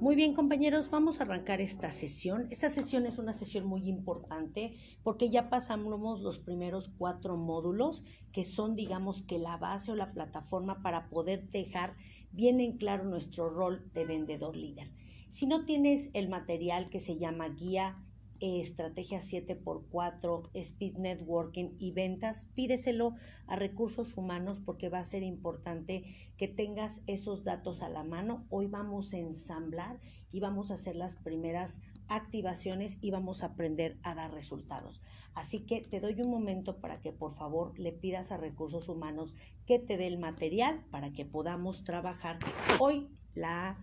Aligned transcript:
Muy 0.00 0.16
bien 0.16 0.34
compañeros, 0.34 0.90
vamos 0.90 1.20
a 1.20 1.22
arrancar 1.22 1.60
esta 1.60 1.92
sesión. 1.92 2.48
Esta 2.50 2.68
sesión 2.68 3.06
es 3.06 3.18
una 3.18 3.32
sesión 3.32 3.64
muy 3.64 3.88
importante 3.88 4.74
porque 5.04 5.30
ya 5.30 5.48
pasamos 5.48 6.20
los 6.20 6.40
primeros 6.40 6.88
cuatro 6.98 7.36
módulos 7.36 8.02
que 8.32 8.42
son 8.42 8.74
digamos 8.74 9.22
que 9.22 9.38
la 9.38 9.56
base 9.56 9.92
o 9.92 9.96
la 9.96 10.12
plataforma 10.12 10.82
para 10.82 11.08
poder 11.08 11.48
dejar 11.50 11.94
bien 12.32 12.60
en 12.60 12.76
claro 12.76 13.04
nuestro 13.04 13.48
rol 13.48 13.88
de 13.94 14.04
vendedor 14.04 14.56
líder. 14.56 14.92
Si 15.30 15.46
no 15.46 15.64
tienes 15.64 16.10
el 16.12 16.28
material 16.28 16.90
que 16.90 16.98
se 16.98 17.16
llama 17.16 17.48
guía 17.50 17.96
estrategia 18.40 19.18
7x4, 19.18 20.50
speed 20.54 20.96
networking 20.96 21.70
y 21.78 21.92
ventas, 21.92 22.50
pídeselo 22.54 23.14
a 23.46 23.56
recursos 23.56 24.16
humanos 24.16 24.60
porque 24.60 24.88
va 24.88 24.98
a 24.98 25.04
ser 25.04 25.22
importante 25.22 26.04
que 26.36 26.48
tengas 26.48 27.02
esos 27.06 27.44
datos 27.44 27.82
a 27.82 27.88
la 27.88 28.04
mano. 28.04 28.46
Hoy 28.50 28.66
vamos 28.66 29.12
a 29.12 29.18
ensamblar 29.18 30.00
y 30.32 30.40
vamos 30.40 30.70
a 30.70 30.74
hacer 30.74 30.96
las 30.96 31.16
primeras 31.16 31.80
activaciones 32.08 32.98
y 33.00 33.10
vamos 33.10 33.42
a 33.42 33.46
aprender 33.46 33.98
a 34.02 34.14
dar 34.14 34.32
resultados. 34.32 35.00
Así 35.34 35.60
que 35.60 35.80
te 35.80 36.00
doy 36.00 36.20
un 36.20 36.30
momento 36.30 36.80
para 36.80 37.00
que 37.00 37.12
por 37.12 37.32
favor 37.32 37.78
le 37.78 37.92
pidas 37.92 38.32
a 38.32 38.36
recursos 38.36 38.88
humanos 38.88 39.34
que 39.66 39.78
te 39.78 39.96
dé 39.96 40.06
el 40.06 40.18
material 40.18 40.84
para 40.90 41.12
que 41.12 41.24
podamos 41.24 41.84
trabajar 41.84 42.38
hoy 42.78 43.08
la 43.34 43.78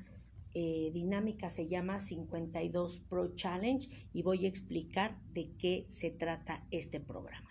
eh, 0.53 0.91
dinámica 0.93 1.49
se 1.49 1.67
llama 1.67 1.99
52 1.99 3.01
Pro 3.09 3.33
Challenge 3.35 3.87
y 4.13 4.23
voy 4.23 4.45
a 4.45 4.49
explicar 4.49 5.17
de 5.33 5.49
qué 5.57 5.85
se 5.89 6.09
trata 6.09 6.65
este 6.71 6.99
programa. 6.99 7.49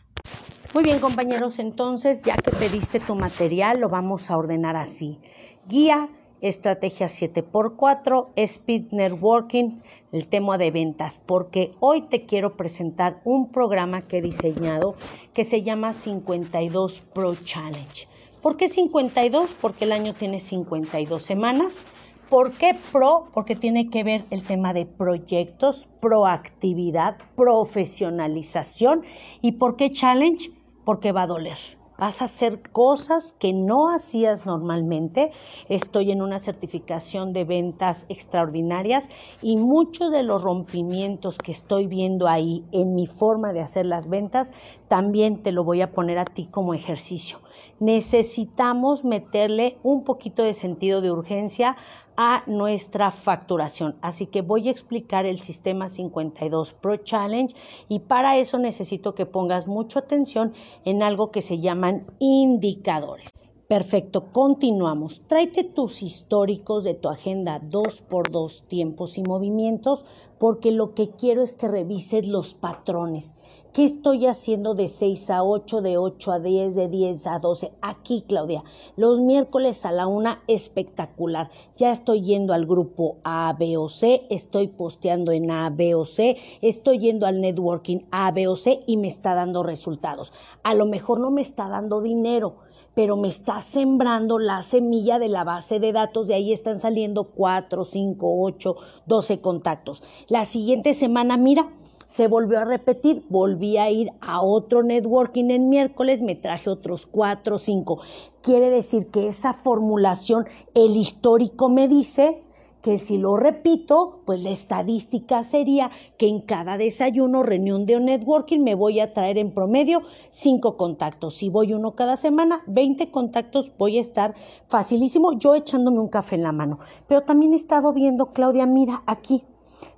Muy 0.74 0.84
bien 0.84 1.00
compañeros, 1.00 1.58
entonces 1.58 2.22
ya 2.22 2.36
que 2.36 2.50
pediste 2.50 3.00
tu 3.00 3.14
material 3.14 3.80
lo 3.80 3.88
vamos 3.88 4.30
a 4.30 4.36
ordenar 4.36 4.76
así. 4.76 5.18
Guía, 5.66 6.08
estrategia 6.40 7.06
7x4, 7.06 8.28
Speed 8.36 8.92
Networking, 8.92 9.80
el 10.12 10.26
tema 10.28 10.58
de 10.58 10.70
ventas, 10.70 11.20
porque 11.24 11.72
hoy 11.80 12.02
te 12.02 12.26
quiero 12.26 12.56
presentar 12.56 13.20
un 13.24 13.50
programa 13.50 14.02
que 14.02 14.18
he 14.18 14.22
diseñado 14.22 14.94
que 15.32 15.44
se 15.44 15.62
llama 15.62 15.92
52 15.92 17.00
Pro 17.14 17.34
Challenge. 17.34 18.08
¿Por 18.40 18.56
qué 18.56 18.68
52? 18.68 19.54
Porque 19.60 19.84
el 19.84 19.92
año 19.92 20.14
tiene 20.14 20.40
52 20.40 21.22
semanas 21.22 21.84
¿Por 22.30 22.52
qué 22.52 22.76
pro? 22.92 23.26
Porque 23.34 23.56
tiene 23.56 23.90
que 23.90 24.04
ver 24.04 24.22
el 24.30 24.44
tema 24.44 24.72
de 24.72 24.86
proyectos, 24.86 25.88
proactividad, 26.00 27.18
profesionalización. 27.34 29.02
¿Y 29.42 29.58
por 29.58 29.74
qué 29.74 29.90
challenge? 29.90 30.52
Porque 30.84 31.10
va 31.10 31.22
a 31.22 31.26
doler. 31.26 31.58
Vas 31.98 32.22
a 32.22 32.26
hacer 32.26 32.62
cosas 32.70 33.34
que 33.40 33.52
no 33.52 33.90
hacías 33.92 34.46
normalmente. 34.46 35.32
Estoy 35.68 36.12
en 36.12 36.22
una 36.22 36.38
certificación 36.38 37.32
de 37.32 37.42
ventas 37.42 38.06
extraordinarias 38.08 39.08
y 39.42 39.56
muchos 39.56 40.12
de 40.12 40.22
los 40.22 40.40
rompimientos 40.40 41.36
que 41.36 41.50
estoy 41.50 41.88
viendo 41.88 42.28
ahí 42.28 42.64
en 42.70 42.94
mi 42.94 43.08
forma 43.08 43.52
de 43.52 43.60
hacer 43.60 43.86
las 43.86 44.08
ventas, 44.08 44.52
también 44.86 45.42
te 45.42 45.50
lo 45.50 45.64
voy 45.64 45.82
a 45.82 45.90
poner 45.90 46.18
a 46.18 46.24
ti 46.24 46.46
como 46.46 46.74
ejercicio 46.74 47.40
necesitamos 47.80 49.04
meterle 49.04 49.78
un 49.82 50.04
poquito 50.04 50.42
de 50.42 50.52
sentido 50.52 51.00
de 51.00 51.10
urgencia 51.10 51.76
a 52.22 52.44
nuestra 52.46 53.12
facturación. 53.12 53.96
Así 54.02 54.26
que 54.26 54.42
voy 54.42 54.68
a 54.68 54.70
explicar 54.70 55.24
el 55.24 55.40
sistema 55.40 55.88
52 55.88 56.74
Pro 56.74 56.98
Challenge 56.98 57.56
y 57.88 58.00
para 58.00 58.36
eso 58.36 58.58
necesito 58.58 59.14
que 59.14 59.24
pongas 59.24 59.66
mucha 59.66 60.00
atención 60.00 60.52
en 60.84 61.02
algo 61.02 61.30
que 61.30 61.40
se 61.40 61.60
llaman 61.60 62.04
indicadores. 62.18 63.30
Perfecto, 63.68 64.32
continuamos. 64.32 65.22
Tráete 65.28 65.64
tus 65.64 66.02
históricos 66.02 66.84
de 66.84 66.92
tu 66.92 67.08
agenda 67.08 67.58
2x2 67.58 68.66
tiempos 68.66 69.16
y 69.16 69.22
movimientos 69.22 70.04
porque 70.38 70.72
lo 70.72 70.92
que 70.92 71.12
quiero 71.12 71.42
es 71.42 71.54
que 71.54 71.68
revises 71.68 72.26
los 72.26 72.52
patrones. 72.52 73.34
¿Qué 73.72 73.84
estoy 73.84 74.26
haciendo 74.26 74.74
de 74.74 74.88
6 74.88 75.30
a 75.30 75.44
8, 75.44 75.80
de 75.80 75.96
8 75.96 76.32
a 76.32 76.40
10, 76.40 76.74
de 76.74 76.88
10 76.88 77.26
a 77.28 77.38
12? 77.38 77.70
Aquí, 77.80 78.24
Claudia, 78.26 78.64
los 78.96 79.20
miércoles 79.20 79.86
a 79.86 79.92
la 79.92 80.08
una, 80.08 80.42
espectacular. 80.48 81.50
Ya 81.76 81.92
estoy 81.92 82.22
yendo 82.22 82.52
al 82.52 82.66
grupo 82.66 83.18
A, 83.22 83.54
B 83.56 83.76
o 83.76 83.88
C, 83.88 84.26
estoy 84.28 84.66
posteando 84.66 85.30
en 85.30 85.52
A, 85.52 85.70
B 85.70 85.94
o 85.94 86.04
C, 86.04 86.36
estoy 86.62 86.98
yendo 86.98 87.26
al 87.26 87.40
networking 87.40 88.00
A, 88.10 88.32
B 88.32 88.48
o 88.48 88.56
C 88.56 88.82
y 88.88 88.96
me 88.96 89.06
está 89.06 89.36
dando 89.36 89.62
resultados. 89.62 90.32
A 90.64 90.74
lo 90.74 90.86
mejor 90.86 91.20
no 91.20 91.30
me 91.30 91.42
está 91.42 91.68
dando 91.68 92.02
dinero, 92.02 92.56
pero 92.94 93.16
me 93.16 93.28
está 93.28 93.62
sembrando 93.62 94.40
la 94.40 94.62
semilla 94.62 95.20
de 95.20 95.28
la 95.28 95.44
base 95.44 95.78
de 95.78 95.92
datos. 95.92 96.26
De 96.26 96.34
ahí 96.34 96.52
están 96.52 96.80
saliendo 96.80 97.22
4, 97.22 97.84
5, 97.84 98.42
8, 98.42 98.76
12 99.06 99.40
contactos. 99.40 100.02
La 100.26 100.44
siguiente 100.44 100.92
semana, 100.92 101.36
mira, 101.36 101.70
se 102.10 102.26
volvió 102.26 102.58
a 102.58 102.64
repetir, 102.64 103.24
volví 103.28 103.76
a 103.76 103.88
ir 103.88 104.10
a 104.20 104.42
otro 104.42 104.82
networking 104.82 105.50
en 105.50 105.68
miércoles, 105.68 106.22
me 106.22 106.34
traje 106.34 106.68
otros 106.68 107.06
cuatro 107.06 107.54
o 107.54 107.58
cinco. 107.58 108.00
Quiere 108.42 108.68
decir 108.68 109.06
que 109.12 109.28
esa 109.28 109.52
formulación, 109.52 110.44
el 110.74 110.96
histórico 110.96 111.68
me 111.68 111.86
dice 111.86 112.42
que 112.82 112.98
si 112.98 113.16
lo 113.16 113.36
repito, 113.36 114.22
pues 114.24 114.42
la 114.42 114.50
estadística 114.50 115.44
sería 115.44 115.92
que 116.18 116.26
en 116.26 116.40
cada 116.40 116.78
desayuno, 116.78 117.44
reunión 117.44 117.86
de 117.86 118.00
networking, 118.00 118.58
me 118.58 118.74
voy 118.74 118.98
a 118.98 119.12
traer 119.12 119.38
en 119.38 119.54
promedio 119.54 120.02
cinco 120.30 120.76
contactos. 120.76 121.34
Si 121.34 121.48
voy 121.48 121.74
uno 121.74 121.94
cada 121.94 122.16
semana, 122.16 122.64
20 122.66 123.12
contactos 123.12 123.70
voy 123.78 123.98
a 123.98 124.00
estar 124.00 124.34
facilísimo, 124.66 125.38
yo 125.38 125.54
echándome 125.54 126.00
un 126.00 126.08
café 126.08 126.34
en 126.34 126.42
la 126.42 126.50
mano. 126.50 126.80
Pero 127.06 127.22
también 127.22 127.52
he 127.52 127.56
estado 127.56 127.92
viendo, 127.92 128.32
Claudia, 128.32 128.66
mira 128.66 129.04
aquí, 129.06 129.44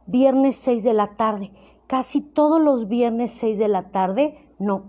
viernes 0.07 0.57
6 0.57 0.83
de 0.85 0.93
la 0.93 1.17
tarde 1.17 1.53
casi 1.93 2.23
todos 2.23 2.59
los 2.59 2.89
viernes 2.89 3.33
6 3.33 3.59
de 3.59 3.69
la 3.69 3.91
tarde, 3.91 4.39
no, 4.59 4.85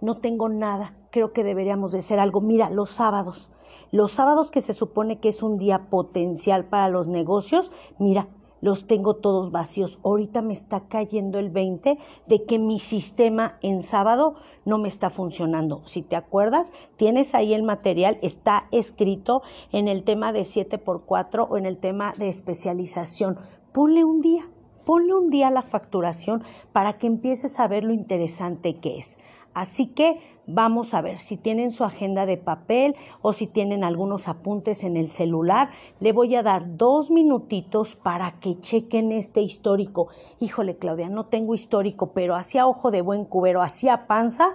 no 0.00 0.16
tengo 0.16 0.48
nada, 0.48 0.92
creo 1.12 1.32
que 1.32 1.44
deberíamos 1.44 1.92
de 1.92 2.02
ser 2.02 2.18
algo. 2.18 2.40
Mira, 2.40 2.68
los 2.68 2.90
sábados, 2.90 3.52
los 3.92 4.10
sábados 4.10 4.50
que 4.50 4.60
se 4.60 4.74
supone 4.74 5.20
que 5.20 5.28
es 5.28 5.44
un 5.44 5.56
día 5.56 5.88
potencial 5.88 6.64
para 6.64 6.88
los 6.88 7.06
negocios, 7.06 7.70
mira, 8.00 8.26
los 8.60 8.88
tengo 8.88 9.14
todos 9.14 9.52
vacíos. 9.52 10.00
Ahorita 10.02 10.42
me 10.42 10.52
está 10.52 10.88
cayendo 10.88 11.38
el 11.38 11.50
20 11.50 11.96
de 12.26 12.44
que 12.44 12.58
mi 12.58 12.80
sistema 12.80 13.56
en 13.62 13.80
sábado 13.80 14.32
no 14.64 14.78
me 14.78 14.88
está 14.88 15.10
funcionando. 15.10 15.82
Si 15.84 16.02
te 16.02 16.16
acuerdas, 16.16 16.72
tienes 16.96 17.36
ahí 17.36 17.54
el 17.54 17.62
material, 17.62 18.18
está 18.20 18.66
escrito 18.72 19.42
en 19.70 19.86
el 19.86 20.02
tema 20.02 20.32
de 20.32 20.40
7x4 20.40 21.46
o 21.48 21.56
en 21.56 21.66
el 21.66 21.78
tema 21.78 22.12
de 22.18 22.28
especialización. 22.28 23.36
Ponle 23.72 24.04
un 24.04 24.20
día, 24.20 24.42
Ponle 24.84 25.14
un 25.14 25.30
día 25.30 25.50
la 25.50 25.62
facturación 25.62 26.42
para 26.72 26.94
que 26.94 27.06
empieces 27.06 27.60
a 27.60 27.68
ver 27.68 27.84
lo 27.84 27.92
interesante 27.92 28.76
que 28.76 28.98
es. 28.98 29.18
Así 29.54 29.86
que 29.86 30.18
vamos 30.46 30.94
a 30.94 31.02
ver 31.02 31.20
si 31.20 31.36
tienen 31.36 31.70
su 31.70 31.84
agenda 31.84 32.26
de 32.26 32.36
papel 32.36 32.96
o 33.20 33.32
si 33.32 33.46
tienen 33.46 33.84
algunos 33.84 34.28
apuntes 34.28 34.82
en 34.82 34.96
el 34.96 35.08
celular. 35.08 35.70
Le 36.00 36.12
voy 36.12 36.34
a 36.34 36.42
dar 36.42 36.76
dos 36.76 37.10
minutitos 37.10 37.94
para 37.94 38.40
que 38.40 38.58
chequen 38.58 39.12
este 39.12 39.42
histórico. 39.42 40.08
Híjole, 40.40 40.76
Claudia, 40.76 41.08
no 41.08 41.26
tengo 41.26 41.54
histórico, 41.54 42.12
pero 42.12 42.34
hacia 42.34 42.66
ojo 42.66 42.90
de 42.90 43.02
buen 43.02 43.24
cubero, 43.24 43.62
hacia 43.62 44.06
panza, 44.06 44.48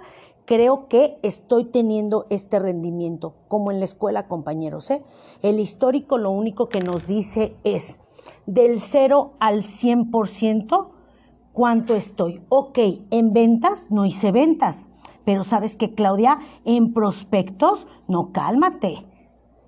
creo 0.44 0.88
que 0.88 1.18
estoy 1.22 1.66
teniendo 1.66 2.26
este 2.30 2.58
rendimiento, 2.58 3.34
como 3.48 3.70
en 3.70 3.78
la 3.78 3.84
escuela, 3.84 4.28
compañeros. 4.28 4.90
¿eh? 4.90 5.04
El 5.42 5.60
histórico 5.60 6.18
lo 6.18 6.30
único 6.30 6.68
que 6.68 6.80
nos 6.80 7.06
dice 7.06 7.54
es 7.64 8.00
del 8.46 8.80
0 8.80 9.34
al 9.40 9.62
100%, 9.62 10.86
¿cuánto 11.52 11.94
estoy? 11.94 12.42
Ok, 12.48 12.78
en 13.10 13.32
ventas 13.32 13.86
no 13.90 14.06
hice 14.06 14.32
ventas, 14.32 14.88
pero 15.24 15.44
sabes 15.44 15.76
que 15.76 15.94
Claudia, 15.94 16.38
en 16.64 16.94
prospectos, 16.94 17.86
no 18.06 18.32
cálmate. 18.32 18.96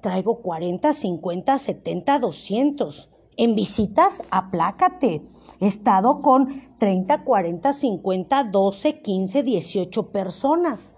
Traigo 0.00 0.40
40, 0.40 0.92
50, 0.92 1.58
70, 1.58 2.18
200. 2.18 3.10
En 3.36 3.54
visitas, 3.54 4.22
aplácate. 4.30 5.22
He 5.60 5.66
estado 5.66 6.20
con 6.20 6.48
30, 6.78 7.24
40, 7.24 7.72
50, 7.72 8.44
12, 8.44 9.00
15, 9.02 9.42
18 9.42 10.10
personas. 10.10 10.92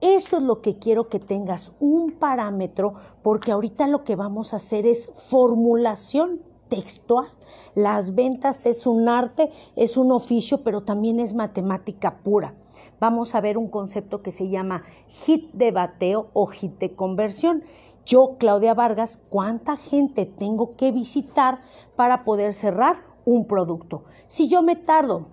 Eso 0.00 0.36
es 0.36 0.42
lo 0.42 0.60
que 0.60 0.78
quiero 0.78 1.08
que 1.08 1.18
tengas 1.18 1.72
un 1.80 2.12
parámetro 2.12 2.92
porque 3.22 3.52
ahorita 3.52 3.86
lo 3.86 4.04
que 4.04 4.16
vamos 4.16 4.52
a 4.52 4.56
hacer 4.56 4.86
es 4.86 5.10
formulación 5.28 6.42
textual. 6.74 7.26
Las 7.74 8.14
ventas 8.14 8.66
es 8.66 8.86
un 8.86 9.08
arte, 9.08 9.50
es 9.76 9.96
un 9.96 10.10
oficio, 10.10 10.62
pero 10.64 10.82
también 10.82 11.20
es 11.20 11.34
matemática 11.34 12.18
pura. 12.22 12.54
Vamos 12.98 13.34
a 13.34 13.40
ver 13.40 13.58
un 13.58 13.68
concepto 13.68 14.22
que 14.22 14.32
se 14.32 14.48
llama 14.48 14.82
hit 15.08 15.52
de 15.52 15.70
bateo 15.70 16.30
o 16.32 16.46
hit 16.46 16.78
de 16.78 16.94
conversión. 16.94 17.62
Yo, 18.06 18.36
Claudia 18.38 18.74
Vargas, 18.74 19.18
¿cuánta 19.28 19.76
gente 19.76 20.26
tengo 20.26 20.76
que 20.76 20.90
visitar 20.90 21.60
para 21.96 22.24
poder 22.24 22.52
cerrar 22.52 22.96
un 23.24 23.46
producto? 23.46 24.04
Si 24.26 24.48
yo 24.48 24.62
me 24.62 24.76
tardo 24.76 25.28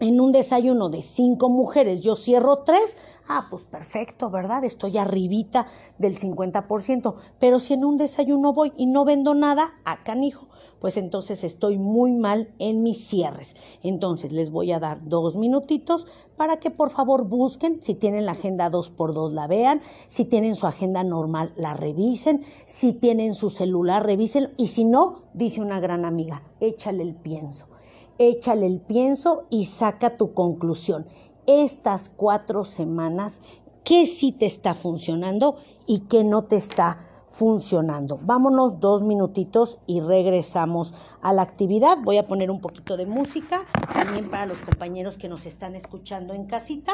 en 0.00 0.20
un 0.20 0.32
desayuno 0.32 0.88
de 0.88 1.02
cinco 1.02 1.48
mujeres 1.48 2.00
yo 2.00 2.16
cierro 2.16 2.58
tres, 2.58 2.96
ah, 3.28 3.46
pues 3.50 3.64
perfecto, 3.64 4.30
¿verdad? 4.30 4.64
Estoy 4.64 4.98
arribita 4.98 5.66
del 5.98 6.16
50%. 6.16 7.14
Pero 7.38 7.60
si 7.60 7.74
en 7.74 7.84
un 7.84 7.96
desayuno 7.96 8.52
voy 8.52 8.72
y 8.76 8.86
no 8.86 9.04
vendo 9.04 9.34
nada, 9.34 9.74
a 9.84 10.02
canijo, 10.02 10.48
pues 10.80 10.96
entonces 10.96 11.44
estoy 11.44 11.78
muy 11.78 12.12
mal 12.12 12.52
en 12.58 12.82
mis 12.82 13.06
cierres. 13.06 13.56
Entonces 13.82 14.32
les 14.32 14.50
voy 14.50 14.72
a 14.72 14.80
dar 14.80 15.08
dos 15.08 15.36
minutitos 15.36 16.06
para 16.36 16.58
que 16.58 16.70
por 16.70 16.90
favor 16.90 17.24
busquen, 17.24 17.82
si 17.82 17.94
tienen 17.94 18.26
la 18.26 18.32
agenda 18.32 18.70
2x2 18.70 19.30
la 19.30 19.46
vean, 19.46 19.80
si 20.08 20.24
tienen 20.24 20.56
su 20.56 20.66
agenda 20.66 21.04
normal 21.04 21.52
la 21.56 21.74
revisen, 21.74 22.42
si 22.66 22.92
tienen 22.92 23.34
su 23.34 23.50
celular 23.50 24.04
revisen 24.04 24.52
y 24.56 24.66
si 24.66 24.84
no, 24.84 25.22
dice 25.32 25.62
una 25.62 25.80
gran 25.80 26.04
amiga, 26.04 26.42
échale 26.60 27.02
el 27.02 27.14
pienso 27.14 27.73
échale 28.18 28.66
el 28.66 28.80
pienso 28.80 29.46
y 29.50 29.64
saca 29.64 30.14
tu 30.14 30.34
conclusión. 30.34 31.06
Estas 31.46 32.10
cuatro 32.10 32.64
semanas, 32.64 33.40
¿qué 33.84 34.06
sí 34.06 34.32
te 34.32 34.46
está 34.46 34.74
funcionando 34.74 35.56
y 35.86 36.00
qué 36.00 36.24
no 36.24 36.44
te 36.44 36.56
está 36.56 37.06
funcionando? 37.26 38.18
Vámonos 38.22 38.80
dos 38.80 39.02
minutitos 39.02 39.78
y 39.86 40.00
regresamos 40.00 40.94
a 41.20 41.32
la 41.32 41.42
actividad. 41.42 41.98
Voy 42.02 42.18
a 42.18 42.26
poner 42.26 42.50
un 42.50 42.60
poquito 42.60 42.96
de 42.96 43.06
música 43.06 43.60
también 43.92 44.30
para 44.30 44.46
los 44.46 44.60
compañeros 44.60 45.18
que 45.18 45.28
nos 45.28 45.44
están 45.46 45.74
escuchando 45.74 46.34
en 46.34 46.46
casita 46.46 46.92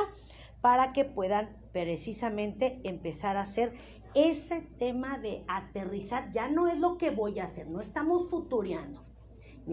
para 0.61 0.93
que 0.93 1.05
puedan 1.05 1.57
precisamente 1.73 2.81
empezar 2.85 3.37
a 3.37 3.43
hacer 3.43 3.73
ese 4.15 4.63
tema 4.79 5.19
de 5.19 5.45
aterrizar. 5.49 6.31
Ya 6.33 6.49
no 6.49 6.67
es 6.67 6.79
lo 6.79 6.99
que 6.99 7.11
voy 7.11 7.39
a 7.39 7.45
hacer, 7.45 7.69
no 7.69 7.81
estamos 7.81 8.29
futureando 8.29 9.10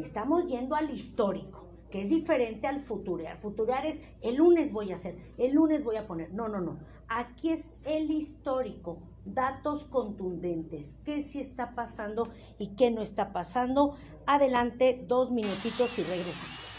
estamos 0.01 0.47
yendo 0.47 0.75
al 0.75 0.89
histórico, 0.91 1.67
que 1.89 2.01
es 2.01 2.09
diferente 2.09 2.67
al 2.67 2.79
futurear. 2.79 3.37
Futurear 3.37 3.85
es 3.85 4.01
el 4.21 4.35
lunes 4.35 4.71
voy 4.71 4.91
a 4.91 4.95
hacer, 4.95 5.17
el 5.37 5.53
lunes 5.53 5.83
voy 5.83 5.95
a 5.95 6.07
poner. 6.07 6.33
No, 6.33 6.47
no, 6.47 6.59
no. 6.59 6.77
Aquí 7.07 7.49
es 7.49 7.77
el 7.85 8.11
histórico, 8.11 8.99
datos 9.25 9.85
contundentes, 9.85 10.99
qué 11.05 11.21
sí 11.21 11.39
está 11.39 11.73
pasando 11.75 12.27
y 12.59 12.75
qué 12.75 12.91
no 12.91 13.01
está 13.01 13.31
pasando. 13.31 13.95
Adelante, 14.25 15.05
dos 15.07 15.31
minutitos 15.31 15.97
y 15.99 16.03
regresamos. 16.03 16.76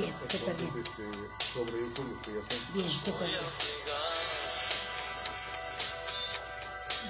Bien, 0.00 0.14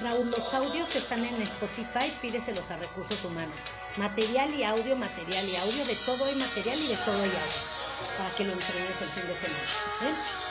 Raúl, 0.02 0.30
los 0.30 0.54
audios 0.54 0.94
están 0.96 1.24
en 1.24 1.42
Spotify, 1.42 2.10
pídeselos 2.22 2.70
a 2.70 2.76
recursos 2.76 3.22
humanos. 3.24 3.54
Material 3.96 4.54
y 4.54 4.64
audio, 4.64 4.96
material 4.96 5.44
y 5.46 5.56
audio, 5.56 5.84
de 5.84 5.96
todo 6.06 6.24
hay 6.24 6.36
material 6.36 6.78
y 6.78 6.88
de 6.88 6.96
todo 6.96 7.20
hay 7.20 7.28
audio, 7.28 8.16
para 8.16 8.30
que 8.36 8.44
lo 8.44 8.52
entrenes 8.52 9.02
el 9.02 9.08
fin 9.08 9.26
de 9.26 9.34
semana. 9.34 9.68
¿eh? 10.02 10.49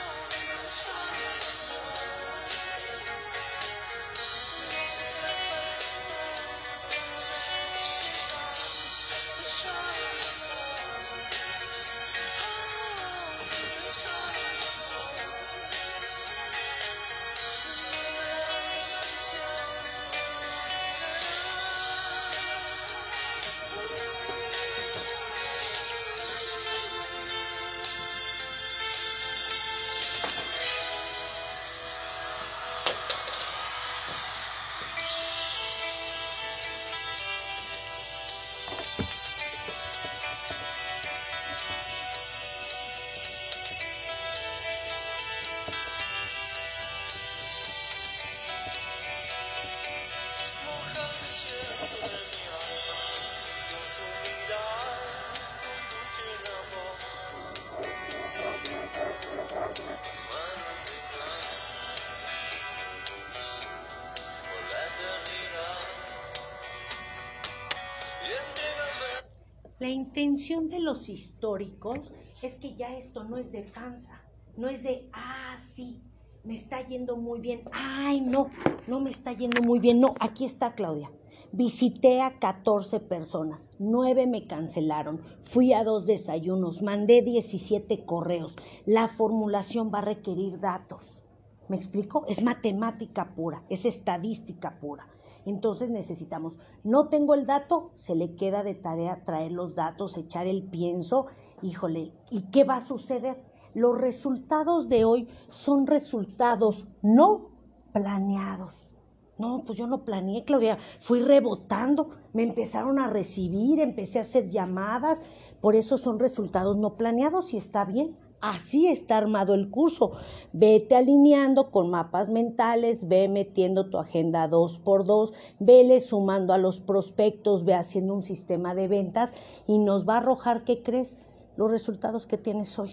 Intención 69.90 70.68
de 70.68 70.80
los 70.80 71.08
históricos 71.08 72.12
es 72.42 72.56
que 72.56 72.74
ya 72.74 72.96
esto 72.96 73.24
no 73.24 73.36
es 73.36 73.52
de 73.52 73.62
panza, 73.62 74.22
no 74.56 74.68
es 74.68 74.82
de, 74.82 75.08
ah, 75.12 75.56
sí, 75.58 76.02
me 76.44 76.54
está 76.54 76.84
yendo 76.84 77.16
muy 77.16 77.40
bien, 77.40 77.62
ay, 77.72 78.20
no, 78.20 78.48
no 78.86 79.00
me 79.00 79.10
está 79.10 79.32
yendo 79.32 79.62
muy 79.62 79.78
bien, 79.78 80.00
no, 80.00 80.14
aquí 80.20 80.44
está 80.44 80.74
Claudia. 80.74 81.10
Visité 81.52 82.20
a 82.20 82.38
14 82.38 83.00
personas, 83.00 83.68
9 83.78 84.26
me 84.26 84.46
cancelaron, 84.46 85.20
fui 85.40 85.72
a 85.72 85.82
dos 85.82 86.06
desayunos, 86.06 86.82
mandé 86.82 87.22
17 87.22 88.04
correos. 88.04 88.56
La 88.86 89.08
formulación 89.08 89.90
va 89.92 89.98
a 89.98 90.02
requerir 90.02 90.60
datos. 90.60 91.22
¿Me 91.68 91.76
explico? 91.76 92.24
Es 92.28 92.42
matemática 92.42 93.34
pura, 93.34 93.64
es 93.68 93.84
estadística 93.84 94.78
pura. 94.80 95.08
Entonces 95.46 95.90
necesitamos, 95.90 96.58
no 96.84 97.08
tengo 97.08 97.34
el 97.34 97.46
dato, 97.46 97.92
se 97.94 98.14
le 98.14 98.34
queda 98.34 98.62
de 98.62 98.74
tarea 98.74 99.24
traer 99.24 99.52
los 99.52 99.74
datos, 99.74 100.16
echar 100.16 100.46
el 100.46 100.62
pienso, 100.64 101.26
híjole, 101.62 102.12
¿y 102.30 102.42
qué 102.50 102.64
va 102.64 102.76
a 102.76 102.80
suceder? 102.80 103.42
Los 103.74 103.98
resultados 103.98 104.88
de 104.88 105.04
hoy 105.04 105.28
son 105.48 105.86
resultados 105.86 106.88
no 107.02 107.50
planeados. 107.92 108.90
No, 109.38 109.62
pues 109.64 109.78
yo 109.78 109.86
no 109.86 110.04
planeé, 110.04 110.44
Claudia, 110.44 110.76
fui 110.98 111.22
rebotando, 111.22 112.10
me 112.34 112.42
empezaron 112.42 112.98
a 112.98 113.08
recibir, 113.08 113.80
empecé 113.80 114.18
a 114.18 114.22
hacer 114.22 114.50
llamadas, 114.50 115.22
por 115.62 115.74
eso 115.76 115.96
son 115.96 116.18
resultados 116.18 116.76
no 116.76 116.98
planeados 116.98 117.54
y 117.54 117.56
está 117.56 117.86
bien. 117.86 118.18
Así 118.40 118.86
está 118.86 119.18
armado 119.18 119.52
el 119.54 119.68
curso. 119.68 120.12
Vete 120.52 120.96
alineando 120.96 121.70
con 121.70 121.90
mapas 121.90 122.30
mentales, 122.30 123.06
ve 123.06 123.28
metiendo 123.28 123.90
tu 123.90 123.98
agenda 123.98 124.48
dos 124.48 124.78
por 124.78 125.04
dos, 125.04 125.34
vele 125.58 126.00
sumando 126.00 126.54
a 126.54 126.58
los 126.58 126.80
prospectos, 126.80 127.64
ve 127.64 127.74
haciendo 127.74 128.14
un 128.14 128.22
sistema 128.22 128.74
de 128.74 128.88
ventas 128.88 129.34
y 129.66 129.78
nos 129.78 130.08
va 130.08 130.14
a 130.14 130.18
arrojar, 130.18 130.64
¿qué 130.64 130.82
crees? 130.82 131.18
Los 131.56 131.70
resultados 131.70 132.26
que 132.26 132.38
tienes 132.38 132.78
hoy. 132.78 132.92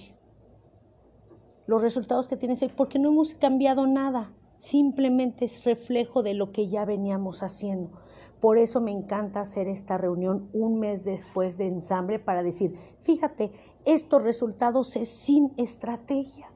Los 1.66 1.82
resultados 1.82 2.28
que 2.28 2.38
tienes 2.38 2.62
hoy, 2.62 2.72
porque 2.76 3.00
no 3.00 3.10
hemos 3.10 3.34
cambiado 3.34 3.88
nada. 3.88 4.34
Simplemente 4.58 5.46
es 5.46 5.64
reflejo 5.64 6.24
de 6.24 6.34
lo 6.34 6.52
que 6.52 6.68
ya 6.68 6.84
veníamos 6.84 7.44
haciendo. 7.44 7.92
Por 8.40 8.58
eso 8.58 8.82
me 8.82 8.92
encanta 8.92 9.42
hacer 9.42 9.68
esta 9.68 9.98
reunión 9.98 10.50
un 10.54 10.80
mes 10.80 11.06
después 11.06 11.58
de 11.58 11.68
ensamble 11.68 12.20
para 12.20 12.44
decir, 12.44 12.76
fíjate, 13.02 13.52
estos 13.88 14.22
resultados 14.22 14.96
es 14.98 15.10
sin 15.10 15.54
estrategia. 15.58 16.48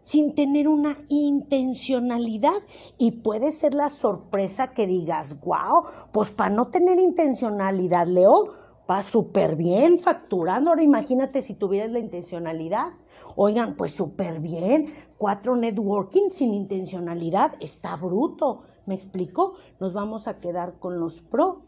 sin 0.00 0.34
tener 0.34 0.68
una 0.68 0.96
intencionalidad. 1.08 2.54
Y 2.96 3.10
puede 3.22 3.52
ser 3.52 3.74
la 3.74 3.90
sorpresa 3.90 4.68
que 4.72 4.86
digas, 4.86 5.38
wow, 5.40 5.84
pues 6.12 6.30
para 6.30 6.54
no 6.54 6.66
tener 6.70 6.98
intencionalidad, 6.98 8.06
Leo, 8.06 8.54
va 8.90 9.02
súper 9.02 9.56
bien 9.56 9.98
facturando. 9.98 10.70
Ahora 10.70 10.82
imagínate 10.82 11.42
si 11.42 11.54
tuvieras 11.54 11.90
la 11.90 11.98
intencionalidad. 11.98 12.92
Oigan, 13.36 13.76
pues 13.76 13.92
súper 13.92 14.40
bien. 14.40 14.94
Cuatro 15.18 15.56
networking 15.56 16.30
sin 16.30 16.54
intencionalidad 16.54 17.52
está 17.60 17.96
bruto. 17.96 18.60
¿Me 18.86 18.94
explico? 18.94 19.54
Nos 19.80 19.92
vamos 19.92 20.26
a 20.26 20.38
quedar 20.38 20.78
con 20.78 20.98
los 21.00 21.20
pro 21.20 21.64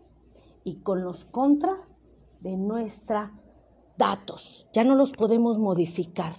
y 0.65 0.77
con 0.77 1.05
los 1.05 1.25
contra 1.27 1.75
de 2.41 2.57
nuestra 2.57 3.33
datos. 4.01 4.67
Ya 4.73 4.83
no 4.83 4.95
los 4.95 5.13
podemos 5.13 5.59
modificar, 5.59 6.33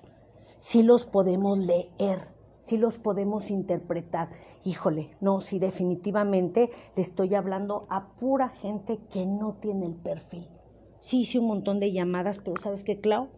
sí 0.57 0.81
los 0.81 1.05
podemos 1.05 1.59
leer, 1.59 2.27
sí 2.57 2.79
los 2.79 2.97
podemos 2.97 3.51
interpretar. 3.51 4.31
Híjole, 4.65 5.15
no, 5.21 5.41
sí 5.41 5.59
definitivamente 5.59 6.71
le 6.95 7.01
estoy 7.01 7.35
hablando 7.35 7.83
a 7.87 8.15
pura 8.15 8.49
gente 8.49 8.99
que 9.11 9.27
no 9.27 9.53
tiene 9.53 9.85
el 9.85 9.93
perfil. 9.93 10.49
Sí 11.01 11.21
hice 11.21 11.37
un 11.37 11.45
montón 11.45 11.79
de 11.79 11.91
llamadas, 11.91 12.39
pero 12.43 12.59
¿sabes 12.59 12.83
qué, 12.83 12.99
Clau? 12.99 13.29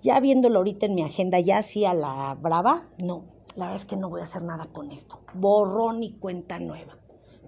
Ya 0.00 0.18
viéndolo 0.20 0.58
ahorita 0.58 0.86
en 0.86 0.94
mi 0.94 1.02
agenda, 1.02 1.38
ya 1.38 1.58
así 1.58 1.84
a 1.84 1.92
la 1.92 2.34
brava, 2.40 2.88
no, 2.98 3.24
la 3.56 3.66
verdad 3.66 3.82
es 3.82 3.84
que 3.84 3.96
no 3.96 4.08
voy 4.08 4.20
a 4.20 4.24
hacer 4.24 4.42
nada 4.42 4.66
con 4.72 4.90
esto. 4.90 5.20
Borrón 5.34 6.02
y 6.02 6.12
cuenta 6.18 6.58
nueva. 6.58 6.96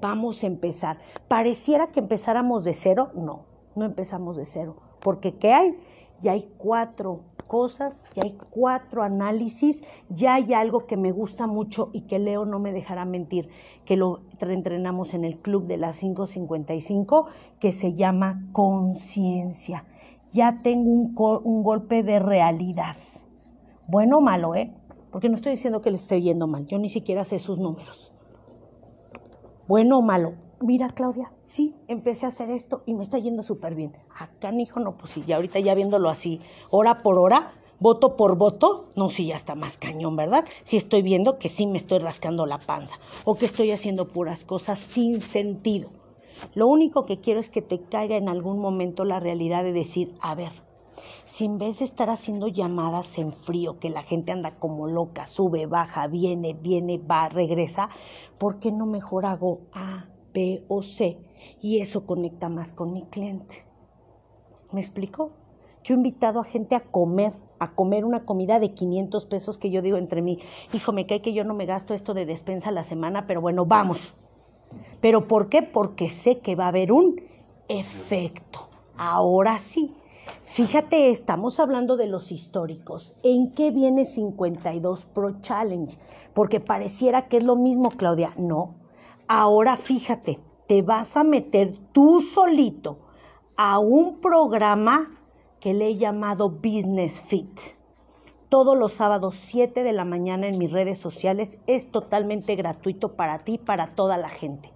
Vamos 0.02 0.44
a 0.44 0.46
empezar. 0.46 0.98
Pareciera 1.28 1.86
que 1.86 2.00
empezáramos 2.00 2.64
de 2.64 2.74
cero, 2.74 3.12
no, 3.14 3.46
no 3.76 3.86
empezamos 3.86 4.36
de 4.36 4.44
cero, 4.44 4.76
porque 5.00 5.36
¿qué 5.36 5.52
hay? 5.54 5.78
Ya 6.22 6.32
hay 6.32 6.48
cuatro 6.56 7.20
cosas, 7.52 8.06
ya 8.14 8.22
hay 8.22 8.38
cuatro 8.48 9.02
análisis, 9.02 9.84
ya 10.08 10.36
hay 10.36 10.54
algo 10.54 10.86
que 10.86 10.96
me 10.96 11.12
gusta 11.12 11.46
mucho 11.46 11.90
y 11.92 12.02
que 12.06 12.18
Leo 12.18 12.46
no 12.46 12.58
me 12.58 12.72
dejará 12.72 13.04
mentir, 13.04 13.50
que 13.84 13.96
lo 13.96 14.22
entrenamos 14.40 15.12
en 15.12 15.26
el 15.26 15.38
club 15.38 15.66
de 15.66 15.76
las 15.76 15.98
555, 15.98 17.26
que 17.60 17.72
se 17.72 17.92
llama 17.92 18.48
conciencia. 18.52 19.84
Ya 20.32 20.62
tengo 20.62 20.88
un, 20.88 21.62
golpe 21.62 22.02
de 22.02 22.20
realidad. 22.20 22.96
Bueno 23.86 24.16
o 24.16 24.20
malo, 24.22 24.54
¿eh? 24.54 24.72
Porque 25.10 25.28
no 25.28 25.34
estoy 25.34 25.52
diciendo 25.52 25.82
que 25.82 25.90
le 25.90 25.96
esté 25.96 26.22
yendo 26.22 26.46
mal, 26.46 26.66
yo 26.66 26.78
ni 26.78 26.88
siquiera 26.88 27.26
sé 27.26 27.38
sus 27.38 27.58
números. 27.58 28.14
Bueno 29.68 29.98
o 29.98 30.02
malo, 30.02 30.32
mira 30.62 30.88
Claudia, 30.88 31.32
sí, 31.52 31.76
empecé 31.86 32.24
a 32.24 32.28
hacer 32.28 32.50
esto 32.50 32.82
y 32.86 32.94
me 32.94 33.02
está 33.02 33.18
yendo 33.18 33.42
súper 33.42 33.74
bien. 33.74 33.94
Acá, 34.18 34.54
hijo, 34.54 34.80
no, 34.80 34.96
pues 34.96 35.12
sí, 35.12 35.22
ya 35.26 35.36
ahorita 35.36 35.60
ya 35.60 35.74
viéndolo 35.74 36.08
así, 36.08 36.40
hora 36.70 36.96
por 36.96 37.18
hora, 37.18 37.52
voto 37.78 38.16
por 38.16 38.38
voto, 38.38 38.88
no, 38.96 39.10
sí, 39.10 39.26
ya 39.26 39.36
está 39.36 39.54
más 39.54 39.76
cañón, 39.76 40.16
¿verdad? 40.16 40.46
Si 40.62 40.78
estoy 40.78 41.02
viendo 41.02 41.36
que 41.38 41.50
sí 41.50 41.66
me 41.66 41.76
estoy 41.76 41.98
rascando 41.98 42.46
la 42.46 42.56
panza 42.56 42.98
o 43.24 43.34
que 43.34 43.44
estoy 43.44 43.70
haciendo 43.70 44.08
puras 44.08 44.46
cosas 44.46 44.78
sin 44.78 45.20
sentido. 45.20 45.90
Lo 46.54 46.68
único 46.68 47.04
que 47.04 47.20
quiero 47.20 47.38
es 47.38 47.50
que 47.50 47.60
te 47.60 47.82
caiga 47.82 48.16
en 48.16 48.30
algún 48.30 48.58
momento 48.58 49.04
la 49.04 49.20
realidad 49.20 49.62
de 49.62 49.74
decir, 49.74 50.14
a 50.22 50.34
ver, 50.34 50.52
si 51.26 51.44
en 51.44 51.58
vez 51.58 51.80
de 51.80 51.84
estar 51.84 52.08
haciendo 52.08 52.48
llamadas 52.48 53.18
en 53.18 53.30
frío, 53.30 53.78
que 53.78 53.90
la 53.90 54.02
gente 54.02 54.32
anda 54.32 54.54
como 54.54 54.86
loca, 54.86 55.26
sube, 55.26 55.66
baja, 55.66 56.06
viene, 56.06 56.54
viene, 56.54 56.96
va, 56.96 57.28
regresa, 57.28 57.90
¿por 58.38 58.58
qué 58.58 58.72
no 58.72 58.86
mejor 58.86 59.26
hago 59.26 59.60
A, 59.74 60.06
B 60.32 60.64
o 60.68 60.82
C 60.82 61.18
y 61.60 61.80
eso 61.80 62.06
conecta 62.06 62.48
más 62.48 62.72
con 62.72 62.92
mi 62.92 63.04
cliente. 63.04 63.64
¿Me 64.72 64.80
explico? 64.80 65.32
Yo 65.84 65.94
he 65.94 65.96
invitado 65.96 66.40
a 66.40 66.44
gente 66.44 66.74
a 66.74 66.80
comer, 66.80 67.32
a 67.58 67.74
comer 67.74 68.04
una 68.04 68.24
comida 68.24 68.60
de 68.60 68.72
500 68.72 69.26
pesos 69.26 69.58
que 69.58 69.70
yo 69.70 69.82
digo 69.82 69.96
entre 69.96 70.22
mí, 70.22 70.38
hijo, 70.72 70.92
me 70.92 71.06
cae 71.06 71.20
que 71.20 71.32
yo 71.32 71.44
no 71.44 71.54
me 71.54 71.66
gasto 71.66 71.94
esto 71.94 72.14
de 72.14 72.26
despensa 72.26 72.68
a 72.68 72.72
la 72.72 72.84
semana, 72.84 73.26
pero 73.26 73.40
bueno, 73.40 73.66
vamos. 73.66 74.14
¿Pero 75.00 75.26
por 75.26 75.48
qué? 75.48 75.62
Porque 75.62 76.08
sé 76.08 76.38
que 76.38 76.54
va 76.54 76.66
a 76.66 76.68
haber 76.68 76.92
un 76.92 77.20
efecto. 77.68 78.70
Ahora 78.96 79.58
sí. 79.58 79.94
Fíjate, 80.42 81.10
estamos 81.10 81.58
hablando 81.58 81.96
de 81.96 82.06
los 82.06 82.30
históricos. 82.30 83.16
¿En 83.22 83.52
qué 83.52 83.70
viene 83.70 84.04
52 84.04 85.06
Pro 85.06 85.40
Challenge? 85.40 85.96
Porque 86.34 86.60
pareciera 86.60 87.28
que 87.28 87.38
es 87.38 87.44
lo 87.44 87.56
mismo, 87.56 87.90
Claudia. 87.90 88.32
No, 88.36 88.76
Ahora 89.34 89.78
fíjate, 89.78 90.38
te 90.66 90.82
vas 90.82 91.16
a 91.16 91.24
meter 91.24 91.72
tú 91.92 92.20
solito 92.20 92.98
a 93.56 93.78
un 93.78 94.20
programa 94.20 95.10
que 95.58 95.72
le 95.72 95.86
he 95.86 95.96
llamado 95.96 96.50
Business 96.50 97.22
Fit. 97.22 97.58
Todos 98.50 98.76
los 98.76 98.92
sábados 98.92 99.34
7 99.36 99.84
de 99.84 99.94
la 99.94 100.04
mañana 100.04 100.48
en 100.48 100.58
mis 100.58 100.70
redes 100.70 100.98
sociales 100.98 101.58
es 101.66 101.90
totalmente 101.90 102.56
gratuito 102.56 103.16
para 103.16 103.38
ti, 103.38 103.56
para 103.56 103.94
toda 103.94 104.18
la 104.18 104.28
gente. 104.28 104.70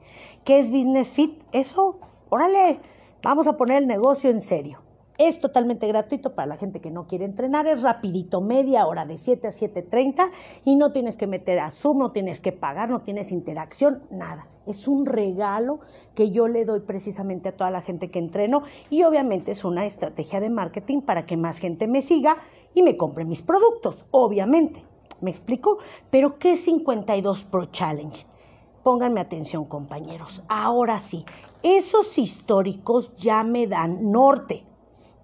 ¿Qué 0.46 0.58
es 0.58 0.70
Business 0.70 1.12
Fit? 1.12 1.38
Eso, 1.52 1.98
órale, 2.30 2.80
vamos 3.22 3.46
a 3.48 3.58
poner 3.58 3.82
el 3.82 3.86
negocio 3.86 4.30
en 4.30 4.40
serio. 4.40 4.85
Es 5.18 5.40
totalmente 5.40 5.88
gratuito 5.88 6.34
para 6.34 6.46
la 6.46 6.56
gente 6.58 6.82
que 6.82 6.90
no 6.90 7.06
quiere 7.06 7.24
entrenar, 7.24 7.66
es 7.66 7.82
rapidito, 7.82 8.42
media 8.42 8.86
hora 8.86 9.06
de 9.06 9.16
7 9.16 9.46
a 9.46 9.50
7.30 9.50 10.30
y 10.66 10.76
no 10.76 10.92
tienes 10.92 11.16
que 11.16 11.26
meter 11.26 11.58
a 11.58 11.70
Zoom, 11.70 11.98
no 11.98 12.10
tienes 12.10 12.40
que 12.40 12.52
pagar, 12.52 12.90
no 12.90 13.00
tienes 13.00 13.32
interacción, 13.32 14.02
nada. 14.10 14.46
Es 14.66 14.86
un 14.86 15.06
regalo 15.06 15.80
que 16.14 16.30
yo 16.30 16.48
le 16.48 16.66
doy 16.66 16.80
precisamente 16.80 17.48
a 17.48 17.56
toda 17.56 17.70
la 17.70 17.80
gente 17.80 18.10
que 18.10 18.18
entreno 18.18 18.64
y 18.90 19.04
obviamente 19.04 19.52
es 19.52 19.64
una 19.64 19.86
estrategia 19.86 20.38
de 20.38 20.50
marketing 20.50 21.00
para 21.00 21.24
que 21.24 21.38
más 21.38 21.60
gente 21.60 21.86
me 21.86 22.02
siga 22.02 22.36
y 22.74 22.82
me 22.82 22.98
compre 22.98 23.24
mis 23.24 23.40
productos, 23.40 24.04
obviamente. 24.10 24.84
¿Me 25.22 25.30
explico? 25.30 25.78
Pero 26.10 26.38
¿qué 26.38 26.52
es 26.52 26.64
52 26.64 27.44
Pro 27.44 27.64
Challenge? 27.66 28.26
Pónganme 28.82 29.22
atención 29.22 29.64
compañeros. 29.64 30.42
Ahora 30.48 30.98
sí, 30.98 31.24
esos 31.62 32.18
históricos 32.18 33.16
ya 33.16 33.42
me 33.44 33.66
dan 33.66 34.12
norte 34.12 34.66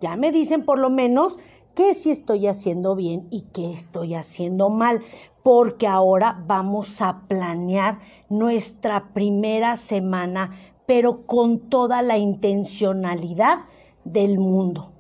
ya 0.02 0.16
me 0.16 0.32
dicen 0.32 0.64
por 0.64 0.78
lo 0.78 0.90
menos 0.90 1.38
qué 1.75 1.94
sí 1.94 2.11
estoy 2.11 2.49
haciendo 2.49 2.97
bien 2.97 3.28
y 3.30 3.42
qué 3.52 3.73
estoy 3.73 4.14
haciendo 4.14 4.68
mal, 4.68 5.00
porque 5.42 5.87
ahora 5.87 6.42
vamos 6.47 7.00
a 7.00 7.23
planear 7.28 8.00
nuestra 8.28 9.12
primera 9.14 9.76
semana, 9.76 10.50
pero 10.85 11.25
con 11.25 11.71
toda 11.71 12.02
la 12.02 12.18
intencionalidad 12.18 13.61
del 14.04 14.38
mundo. 14.38 14.92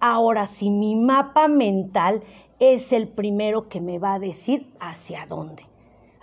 Ahora, 0.00 0.46
si 0.46 0.70
mi 0.70 0.94
mapa 0.94 1.48
mental 1.48 2.22
es 2.60 2.92
el 2.92 3.08
primero 3.08 3.68
que 3.68 3.80
me 3.80 3.98
va 3.98 4.14
a 4.14 4.18
decir 4.18 4.72
hacia 4.78 5.26
dónde. 5.26 5.73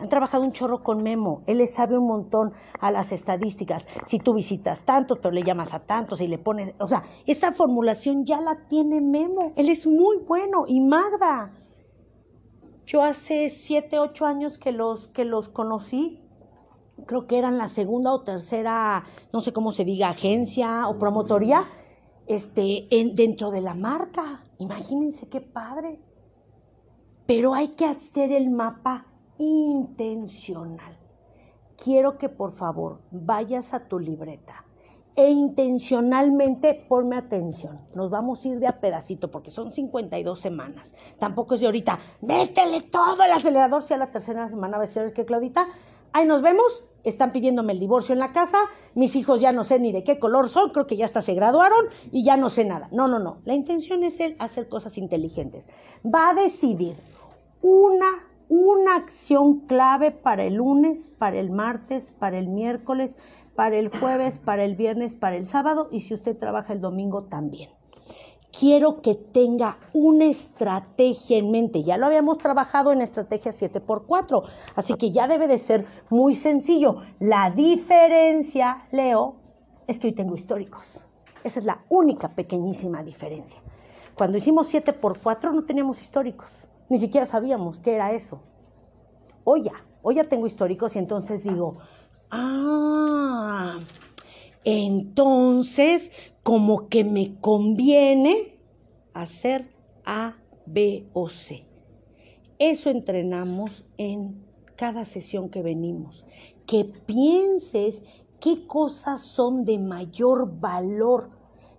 Han 0.01 0.09
trabajado 0.09 0.43
un 0.43 0.51
chorro 0.51 0.81
con 0.81 1.03
Memo. 1.03 1.43
Él 1.45 1.59
le 1.59 1.67
sabe 1.67 1.95
un 1.95 2.07
montón 2.07 2.53
a 2.79 2.89
las 2.89 3.11
estadísticas. 3.11 3.85
Si 4.07 4.17
tú 4.17 4.33
visitas 4.33 4.83
tantos, 4.83 5.19
pero 5.19 5.31
le 5.31 5.43
llamas 5.43 5.75
a 5.75 5.85
tantos 5.85 6.21
y 6.21 6.27
le 6.27 6.39
pones. 6.39 6.73
O 6.79 6.87
sea, 6.87 7.03
esa 7.27 7.51
formulación 7.51 8.25
ya 8.25 8.41
la 8.41 8.67
tiene 8.67 8.99
Memo. 8.99 9.53
Él 9.55 9.69
es 9.69 9.85
muy 9.85 10.17
bueno. 10.27 10.65
Y 10.67 10.81
Magda. 10.81 11.53
Yo 12.87 13.03
hace 13.03 13.47
siete, 13.49 13.99
ocho 13.99 14.25
años 14.25 14.57
que 14.57 14.71
los, 14.71 15.07
que 15.09 15.23
los 15.23 15.49
conocí. 15.49 16.19
Creo 17.05 17.27
que 17.27 17.37
eran 17.37 17.59
la 17.59 17.67
segunda 17.67 18.11
o 18.11 18.23
tercera, 18.23 19.03
no 19.31 19.39
sé 19.39 19.53
cómo 19.53 19.71
se 19.71 19.85
diga, 19.85 20.09
agencia 20.09 20.87
o 20.87 20.97
promotoría 20.97 21.67
este, 22.25 22.87
en, 22.89 23.13
dentro 23.13 23.51
de 23.51 23.61
la 23.61 23.75
marca. 23.75 24.43
Imagínense 24.57 25.29
qué 25.29 25.41
padre. 25.41 26.01
Pero 27.27 27.53
hay 27.53 27.67
que 27.67 27.85
hacer 27.85 28.31
el 28.31 28.49
mapa 28.49 29.10
intencional. 29.41 30.97
Quiero 31.75 32.17
que 32.17 32.29
por 32.29 32.51
favor 32.51 33.01
vayas 33.09 33.73
a 33.73 33.87
tu 33.87 33.97
libreta 33.97 34.65
e 35.15 35.29
intencionalmente 35.29 36.75
ponme 36.87 37.15
atención. 37.17 37.81
Nos 37.95 38.11
vamos 38.11 38.45
a 38.45 38.49
ir 38.49 38.59
de 38.59 38.67
a 38.67 38.79
pedacito 38.79 39.31
porque 39.31 39.49
son 39.49 39.73
52 39.73 40.39
semanas. 40.39 40.93
Tampoco 41.17 41.55
es 41.55 41.61
de 41.61 41.65
ahorita, 41.65 41.99
métele 42.21 42.81
todo 42.81 43.23
el 43.23 43.31
acelerador 43.31 43.81
si 43.81 43.95
a 43.95 43.97
la 43.97 44.11
tercera 44.11 44.47
semana 44.47 44.77
va 44.77 44.83
a 44.83 44.87
ser 44.87 45.11
que 45.11 45.25
Claudita, 45.25 45.67
ahí 46.13 46.25
nos 46.25 46.41
vemos. 46.43 46.83
Están 47.03 47.31
pidiéndome 47.31 47.73
el 47.73 47.79
divorcio 47.79 48.13
en 48.13 48.19
la 48.19 48.31
casa, 48.31 48.59
mis 48.93 49.15
hijos 49.15 49.41
ya 49.41 49.51
no 49.51 49.63
sé 49.63 49.79
ni 49.79 49.91
de 49.91 50.03
qué 50.03 50.19
color 50.19 50.49
son, 50.49 50.69
creo 50.69 50.85
que 50.85 50.97
ya 50.97 51.05
hasta 51.05 51.23
se 51.23 51.33
graduaron 51.33 51.87
y 52.11 52.23
ya 52.23 52.37
no 52.37 52.51
sé 52.51 52.63
nada. 52.63 52.89
No, 52.91 53.07
no, 53.07 53.17
no. 53.17 53.41
La 53.43 53.55
intención 53.55 54.03
es 54.03 54.19
el 54.19 54.35
hacer 54.37 54.69
cosas 54.69 54.99
inteligentes. 54.99 55.67
Va 56.05 56.29
a 56.29 56.33
decidir 56.35 56.95
una 57.63 58.30
una 58.53 58.97
acción 58.97 59.61
clave 59.61 60.11
para 60.11 60.43
el 60.43 60.55
lunes, 60.55 61.09
para 61.17 61.39
el 61.39 61.51
martes, 61.51 62.11
para 62.11 62.37
el 62.37 62.49
miércoles, 62.49 63.17
para 63.55 63.77
el 63.77 63.87
jueves, 63.87 64.39
para 64.39 64.65
el 64.65 64.75
viernes, 64.75 65.15
para 65.15 65.37
el 65.37 65.45
sábado 65.45 65.87
y 65.89 66.01
si 66.01 66.13
usted 66.13 66.37
trabaja 66.37 66.73
el 66.73 66.81
domingo 66.81 67.23
también. 67.23 67.69
Quiero 68.51 69.01
que 69.01 69.15
tenga 69.15 69.79
una 69.93 70.25
estrategia 70.25 71.37
en 71.37 71.49
mente. 71.49 71.83
Ya 71.83 71.95
lo 71.95 72.07
habíamos 72.07 72.39
trabajado 72.39 72.91
en 72.91 72.99
estrategia 72.99 73.53
7x4, 73.53 74.43
así 74.75 74.95
que 74.95 75.11
ya 75.11 75.29
debe 75.29 75.47
de 75.47 75.57
ser 75.57 75.85
muy 76.09 76.35
sencillo. 76.35 76.97
La 77.21 77.51
diferencia, 77.51 78.85
Leo, 78.91 79.37
es 79.87 79.97
que 79.97 80.07
hoy 80.07 80.13
tengo 80.13 80.35
históricos. 80.35 81.07
Esa 81.45 81.61
es 81.61 81.65
la 81.65 81.85
única 81.87 82.27
pequeñísima 82.35 83.01
diferencia. 83.01 83.61
Cuando 84.13 84.37
hicimos 84.37 84.73
7x4 84.73 85.53
no 85.53 85.63
teníamos 85.63 86.01
históricos. 86.01 86.67
Ni 86.91 86.99
siquiera 86.99 87.25
sabíamos 87.25 87.79
qué 87.79 87.95
era 87.95 88.11
eso. 88.11 88.41
hoy 89.45 89.63
ya, 89.63 89.71
hoy 90.03 90.15
ya 90.15 90.25
tengo 90.25 90.45
históricos 90.45 90.93
y 90.97 90.99
entonces 90.99 91.41
digo, 91.41 91.77
ah, 92.29 93.79
entonces 94.65 96.11
como 96.43 96.89
que 96.89 97.05
me 97.05 97.39
conviene 97.39 98.59
hacer 99.13 99.73
A, 100.03 100.35
B 100.65 101.07
o 101.13 101.29
C. 101.29 101.65
Eso 102.59 102.89
entrenamos 102.89 103.85
en 103.97 104.45
cada 104.75 105.05
sesión 105.05 105.47
que 105.47 105.61
venimos. 105.61 106.25
Que 106.67 106.83
pienses 106.83 108.03
qué 108.41 108.67
cosas 108.67 109.21
son 109.21 109.63
de 109.63 109.79
mayor 109.79 110.59
valor, 110.59 111.29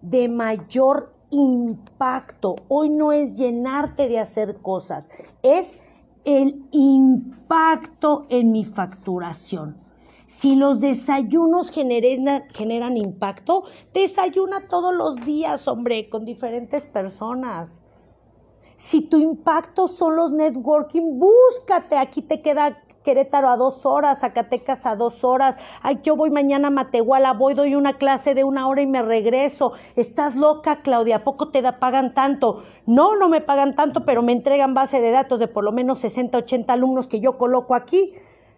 de 0.00 0.30
mayor 0.30 1.12
impacto. 1.32 2.56
Hoy 2.68 2.90
no 2.90 3.10
es 3.10 3.34
llenarte 3.34 4.08
de 4.08 4.20
hacer 4.20 4.58
cosas, 4.60 5.10
es 5.42 5.78
el 6.24 6.62
impacto 6.70 8.26
en 8.30 8.52
mi 8.52 8.64
facturación. 8.64 9.76
Si 10.26 10.54
los 10.54 10.80
desayunos 10.80 11.70
generan, 11.70 12.44
generan, 12.52 12.96
impacto, 12.96 13.64
desayuna 13.92 14.68
todos 14.68 14.94
los 14.94 15.16
días, 15.24 15.68
hombre, 15.68 16.08
con 16.08 16.24
diferentes 16.24 16.86
personas. 16.86 17.80
Si 18.76 19.02
tu 19.02 19.18
impacto 19.18 19.88
son 19.88 20.16
los 20.16 20.32
networking, 20.32 21.18
búscate. 21.18 21.96
Aquí 21.96 22.22
te 22.22 22.40
queda 22.40 22.82
Querétaro 23.02 23.48
a 23.48 23.56
dos 23.56 23.84
horas, 23.84 24.20
Zacatecas 24.20 24.86
a 24.86 24.96
dos 24.96 25.24
horas. 25.24 25.56
Ay, 25.82 26.00
yo 26.02 26.16
voy 26.16 26.30
mañana 26.30 26.68
a 26.68 26.70
Matehuala, 26.70 27.32
voy, 27.32 27.54
doy 27.54 27.74
una 27.74 27.98
clase 27.98 28.34
de 28.34 28.44
una 28.44 28.68
hora 28.68 28.82
y 28.82 28.86
me 28.86 29.02
regreso. 29.02 29.72
Estás 29.96 30.36
loca, 30.36 30.82
Claudia, 30.82 31.16
¿a 31.16 31.24
poco 31.24 31.48
te 31.48 31.62
da, 31.62 31.78
pagan 31.78 32.14
tanto? 32.14 32.62
No, 32.86 33.16
no 33.16 33.28
me 33.28 33.40
pagan 33.40 33.74
tanto, 33.74 34.04
pero 34.04 34.22
me 34.22 34.32
entregan 34.32 34.74
base 34.74 35.00
de 35.00 35.10
datos 35.10 35.40
de 35.40 35.48
por 35.48 35.64
lo 35.64 35.72
menos 35.72 35.98
60, 35.98 36.38
80 36.38 36.72
alumnos 36.72 37.06
que 37.08 37.20
yo 37.20 37.38
coloco 37.38 37.74
aquí. 37.74 38.14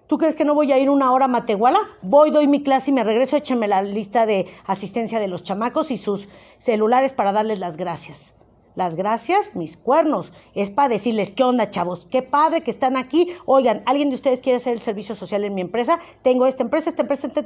¿Tú 0.07 0.19
crees 0.19 0.37
que 0.37 0.45
no 0.45 0.55
voy 0.55 0.71
a 0.71 0.79
ir 0.79 0.91
una 0.91 1.13
hora 1.13 1.25
a 1.25 1.29
Matehuala? 1.29 1.81
Voy, 2.03 2.31
doy 2.31 2.47
mi 2.47 2.63
clase 2.63 2.91
y 2.91 2.95
me 2.95 3.05
regreso, 3.05 3.37
écheme 3.37 3.69
la 3.69 3.81
lista 3.81 4.27
de 4.27 4.47
asistencia 4.67 5.19
de 5.19 5.29
los 5.29 5.43
chamacos 5.43 5.91
y 5.91 5.97
sus 5.97 6.29
celulares 6.59 7.15
para 7.15 7.33
darles 7.33 7.59
las 7.59 7.79
gracias. 7.79 8.35
Las 8.75 8.97
gracias, 8.97 9.55
mis 9.55 9.77
cuernos. 9.77 10.33
Es 10.55 10.69
para 10.69 10.89
decirles, 10.89 11.33
¿qué 11.33 11.45
onda, 11.45 11.71
chavos? 11.71 12.09
Qué 12.11 12.23
padre 12.23 12.63
que 12.63 12.73
están 12.73 12.97
aquí. 12.97 13.29
Oigan, 13.47 13.83
¿alguien 13.87 14.09
de 14.09 14.17
ustedes 14.17 14.41
quiere 14.41 14.57
hacer 14.57 14.73
el 14.73 14.81
servicio 14.83 15.15
social 15.15 15.45
en 15.45 15.55
mi 15.55 15.61
empresa? 15.61 16.01
Tengo 16.23 16.47
esta 16.47 16.65
empresa, 16.65 16.91
esta 16.91 17.03
empresa, 17.03 17.29
esta, 17.29 17.45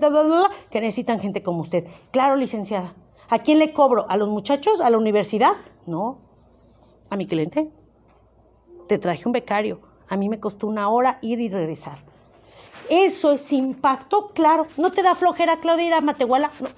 que 0.70 0.80
necesitan 0.80 1.20
gente 1.20 1.42
como 1.42 1.60
usted. 1.60 1.86
Claro, 2.12 2.36
licenciada. 2.36 2.94
¿A 3.28 3.40
quién 3.40 3.58
le 3.58 3.74
cobro? 3.74 4.06
¿A 4.08 4.16
los 4.16 4.30
muchachos? 4.30 4.80
¿A 4.80 4.88
la 4.88 4.96
universidad? 4.96 5.52
No. 5.86 6.18
¿A 7.10 7.16
mi 7.16 7.26
cliente? 7.26 7.70
Te 8.86 8.98
traje 8.98 9.24
un 9.26 9.32
becario. 9.32 9.80
A 10.08 10.16
mí 10.16 10.30
me 10.30 10.40
costó 10.40 10.66
una 10.66 10.88
hora 10.88 11.18
ir 11.20 11.40
y 11.40 11.50
regresar. 11.50 11.98
Eso 12.88 13.32
es 13.32 13.52
impacto, 13.52 14.28
claro. 14.28 14.66
¿No 14.78 14.92
te 14.92 15.02
da 15.02 15.14
flojera, 15.14 15.60
Claudia, 15.60 15.86
ir 15.88 15.94
a 15.94 16.00
Matehuala? 16.00 16.50
No. 16.58 16.68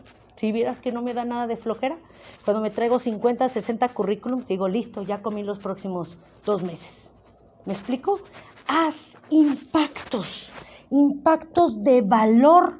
Si 0.40 0.52
vieras 0.52 0.80
que 0.80 0.90
no 0.90 1.02
me 1.02 1.12
da 1.12 1.26
nada 1.26 1.46
de 1.46 1.58
flojera, 1.58 1.98
cuando 2.46 2.62
me 2.62 2.70
traigo 2.70 2.98
50, 2.98 3.46
60 3.50 3.90
currículum, 3.90 4.46
digo, 4.46 4.68
listo, 4.68 5.02
ya 5.02 5.20
comí 5.20 5.42
los 5.42 5.58
próximos 5.58 6.16
dos 6.46 6.62
meses. 6.62 7.10
¿Me 7.66 7.74
explico? 7.74 8.20
Haz 8.66 9.20
impactos, 9.28 10.50
impactos 10.88 11.84
de 11.84 12.00
valor. 12.00 12.78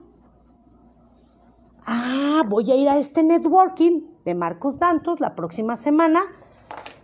Ah, 1.85 2.45
voy 2.47 2.71
a 2.71 2.77
ir 2.77 2.89
a 2.89 2.97
este 2.97 3.23
networking 3.23 4.07
de 4.25 4.35
Marcos 4.35 4.79
Dantos 4.79 5.21
la 5.21 5.35
próxima 5.35 5.77
semana 5.77 6.23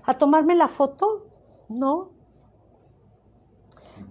a 0.05 0.17
tomarme 0.17 0.55
la 0.55 0.69
foto. 0.69 1.27
No. 1.69 2.13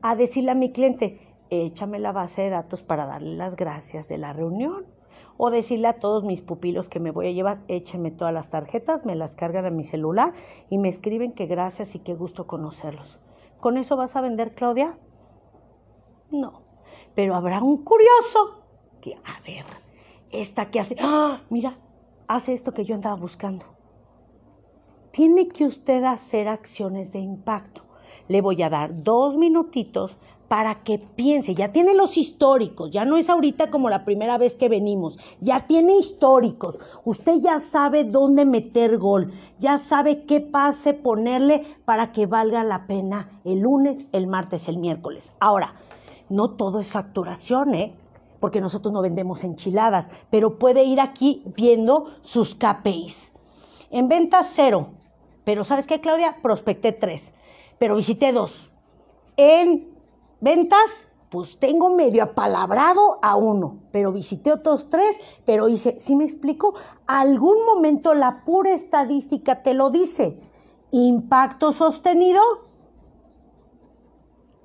A 0.03 0.15
decirle 0.15 0.51
a 0.51 0.55
mi 0.55 0.71
cliente, 0.71 1.35
échame 1.49 1.97
la 1.97 2.11
base 2.11 2.43
de 2.43 2.51
datos 2.51 2.83
para 2.83 3.07
darle 3.07 3.35
las 3.35 3.55
gracias 3.55 4.07
de 4.09 4.19
la 4.19 4.31
reunión 4.31 4.93
o 5.37 5.49
decirle 5.49 5.87
a 5.87 5.99
todos 5.99 6.23
mis 6.23 6.41
pupilos 6.41 6.89
que 6.89 6.99
me 6.99 7.11
voy 7.11 7.27
a 7.27 7.31
llevar, 7.31 7.61
échenme 7.67 8.11
todas 8.11 8.33
las 8.33 8.49
tarjetas, 8.49 9.05
me 9.05 9.15
las 9.15 9.35
cargan 9.35 9.65
a 9.65 9.69
mi 9.69 9.83
celular 9.83 10.33
y 10.69 10.77
me 10.77 10.89
escriben 10.89 11.33
que 11.33 11.45
gracias 11.45 11.95
y 11.95 11.99
qué 11.99 12.13
gusto 12.13 12.47
conocerlos. 12.47 13.19
¿Con 13.59 13.77
eso 13.77 13.97
vas 13.97 14.15
a 14.15 14.21
vender, 14.21 14.53
Claudia? 14.55 14.97
No. 16.31 16.61
Pero 17.15 17.35
habrá 17.35 17.61
un 17.61 17.83
curioso 17.83 18.63
que, 19.01 19.15
a 19.15 19.41
ver, 19.45 19.65
esta 20.31 20.69
que 20.69 20.79
hace, 20.79 20.95
¡ah! 20.99 21.41
Mira, 21.49 21.77
hace 22.27 22.53
esto 22.53 22.73
que 22.73 22.85
yo 22.85 22.95
andaba 22.95 23.15
buscando. 23.15 23.65
Tiene 25.11 25.47
que 25.47 25.63
usted 25.63 26.03
hacer 26.03 26.47
acciones 26.47 27.13
de 27.13 27.19
impacto. 27.19 27.83
Le 28.27 28.41
voy 28.41 28.61
a 28.63 28.69
dar 28.69 29.03
dos 29.03 29.37
minutitos 29.37 30.17
para 30.47 30.83
que 30.83 30.99
piense, 30.99 31.55
ya 31.55 31.71
tiene 31.71 31.93
los 31.93 32.17
históricos, 32.17 32.91
ya 32.91 33.05
no 33.05 33.17
es 33.17 33.29
ahorita 33.29 33.71
como 33.71 33.89
la 33.89 34.05
primera 34.05 34.37
vez 34.37 34.55
que 34.55 34.69
venimos, 34.69 35.17
ya 35.41 35.65
tiene 35.65 35.97
históricos, 35.97 36.79
usted 37.03 37.39
ya 37.39 37.59
sabe 37.59 38.03
dónde 38.03 38.45
meter 38.45 38.97
gol, 38.97 39.33
ya 39.59 39.77
sabe 39.77 40.25
qué 40.25 40.41
pase 40.41 40.93
ponerle 40.93 41.63
para 41.85 42.11
que 42.11 42.25
valga 42.25 42.63
la 42.63 42.85
pena 42.87 43.41
el 43.43 43.59
lunes, 43.59 44.07
el 44.11 44.27
martes, 44.27 44.67
el 44.67 44.77
miércoles. 44.77 45.33
Ahora, 45.39 45.75
no 46.29 46.51
todo 46.51 46.79
es 46.79 46.91
facturación, 46.91 47.73
¿eh? 47.73 47.95
porque 48.39 48.61
nosotros 48.61 48.93
no 48.93 49.01
vendemos 49.01 49.43
enchiladas, 49.43 50.11
pero 50.29 50.59
puede 50.59 50.83
ir 50.83 50.99
aquí 50.99 51.43
viendo 51.55 52.11
sus 52.21 52.53
KPIs. 52.55 53.33
En 53.89 54.07
venta 54.07 54.43
cero, 54.43 54.89
pero 55.43 55.63
¿sabes 55.63 55.87
qué, 55.87 56.01
Claudia? 56.01 56.37
Prospecté 56.41 56.91
tres, 56.91 57.31
pero 57.79 57.95
visité 57.95 58.31
dos. 58.31 58.69
En 59.37 59.94
ventas, 60.41 61.07
pues 61.29 61.59
tengo 61.59 61.89
medio 61.89 62.23
apalabrado 62.23 63.19
a 63.21 63.35
uno, 63.35 63.79
pero 63.91 64.11
visité 64.11 64.51
otros 64.51 64.89
tres, 64.89 65.19
pero 65.45 65.67
hice, 65.67 65.99
¿sí 65.99 66.15
me 66.15 66.23
explico? 66.23 66.75
Algún 67.07 67.65
momento 67.65 68.13
la 68.13 68.45
pura 68.45 68.73
estadística 68.73 69.61
te 69.63 69.73
lo 69.73 69.89
dice. 69.89 70.39
Impacto 70.91 71.73
sostenido, 71.73 72.41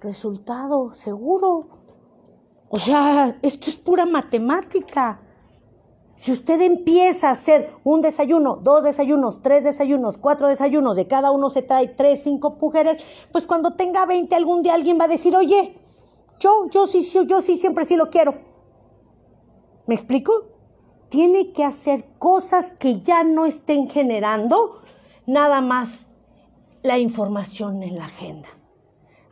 resultado 0.00 0.94
seguro. 0.94 1.66
O 2.68 2.78
sea, 2.78 3.36
esto 3.42 3.68
es 3.68 3.76
pura 3.76 4.06
matemática. 4.06 5.20
Si 6.20 6.32
usted 6.32 6.60
empieza 6.60 7.30
a 7.30 7.32
hacer 7.32 7.72
un 7.82 8.02
desayuno, 8.02 8.56
dos 8.56 8.84
desayunos, 8.84 9.40
tres 9.40 9.64
desayunos, 9.64 10.18
cuatro 10.18 10.48
desayunos, 10.48 10.94
de 10.94 11.06
cada 11.06 11.30
uno 11.30 11.48
se 11.48 11.62
trae 11.62 11.88
tres, 11.88 12.24
cinco 12.24 12.58
mujeres, 12.60 13.02
pues 13.32 13.46
cuando 13.46 13.72
tenga 13.72 14.04
20 14.04 14.34
algún 14.34 14.62
día 14.62 14.74
alguien 14.74 15.00
va 15.00 15.06
a 15.06 15.08
decir, 15.08 15.34
oye, 15.34 15.78
yo, 16.38 16.68
yo 16.68 16.86
sí, 16.86 17.02
yo 17.26 17.40
sí 17.40 17.56
siempre 17.56 17.86
sí 17.86 17.96
lo 17.96 18.10
quiero. 18.10 18.34
¿Me 19.86 19.94
explico? 19.94 20.30
Tiene 21.08 21.54
que 21.54 21.64
hacer 21.64 22.04
cosas 22.18 22.72
que 22.72 22.98
ya 22.98 23.24
no 23.24 23.46
estén 23.46 23.88
generando 23.88 24.82
nada 25.24 25.62
más 25.62 26.06
la 26.82 26.98
información 26.98 27.82
en 27.82 27.96
la 27.96 28.04
agenda. 28.04 28.50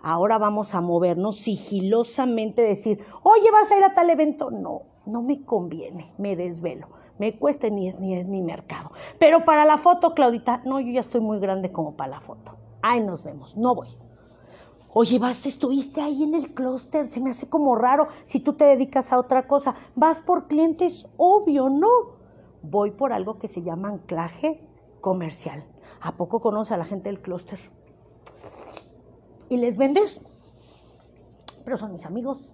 Ahora 0.01 0.38
vamos 0.38 0.74
a 0.74 0.81
movernos 0.81 1.37
sigilosamente, 1.37 2.62
decir, 2.62 3.05
oye, 3.24 3.51
vas 3.53 3.70
a 3.72 3.77
ir 3.77 3.85
a 3.85 3.92
tal 3.92 4.09
evento. 4.09 4.51
No, 4.51 4.85
no 5.08 5.22
me 5.22 5.44
conviene, 5.44 6.12
me 6.18 6.36
desvelo, 6.36 6.88
me 7.18 7.38
cuesta 7.38 7.68
ni 7.68 7.88
es 7.88 7.98
ni 7.98 8.14
es 8.14 8.28
mi 8.28 8.42
mercado. 8.42 8.92
Pero 9.18 9.44
para 9.44 9.64
la 9.64 9.78
foto, 9.78 10.14
Claudita, 10.14 10.62
no, 10.64 10.80
yo 10.80 10.92
ya 10.92 11.00
estoy 11.00 11.20
muy 11.20 11.40
grande 11.40 11.72
como 11.72 11.96
para 11.96 12.10
la 12.12 12.20
foto. 12.20 12.56
Ahí 12.82 13.00
nos 13.00 13.24
vemos, 13.24 13.56
no 13.56 13.74
voy. 13.74 13.88
Oye, 14.94 15.18
vas, 15.18 15.44
estuviste 15.46 16.00
ahí 16.00 16.22
en 16.22 16.34
el 16.34 16.54
clúster, 16.54 17.06
se 17.08 17.20
me 17.20 17.30
hace 17.30 17.48
como 17.48 17.76
raro 17.76 18.08
si 18.24 18.40
tú 18.40 18.54
te 18.54 18.64
dedicas 18.64 19.12
a 19.12 19.18
otra 19.18 19.46
cosa. 19.46 19.74
Vas 19.94 20.20
por 20.20 20.48
clientes, 20.48 21.06
obvio, 21.16 21.68
no. 21.68 22.18
Voy 22.62 22.90
por 22.92 23.12
algo 23.12 23.38
que 23.38 23.48
se 23.48 23.62
llama 23.62 23.88
anclaje 23.88 24.60
comercial. 25.00 25.64
¿A 26.00 26.16
poco 26.16 26.40
conoce 26.40 26.74
a 26.74 26.76
la 26.76 26.84
gente 26.84 27.10
del 27.10 27.20
clúster? 27.20 27.58
¿Y 29.48 29.56
les 29.58 29.76
vendes? 29.76 30.20
Pero 31.64 31.76
son 31.76 31.92
mis 31.92 32.06
amigos 32.06 32.52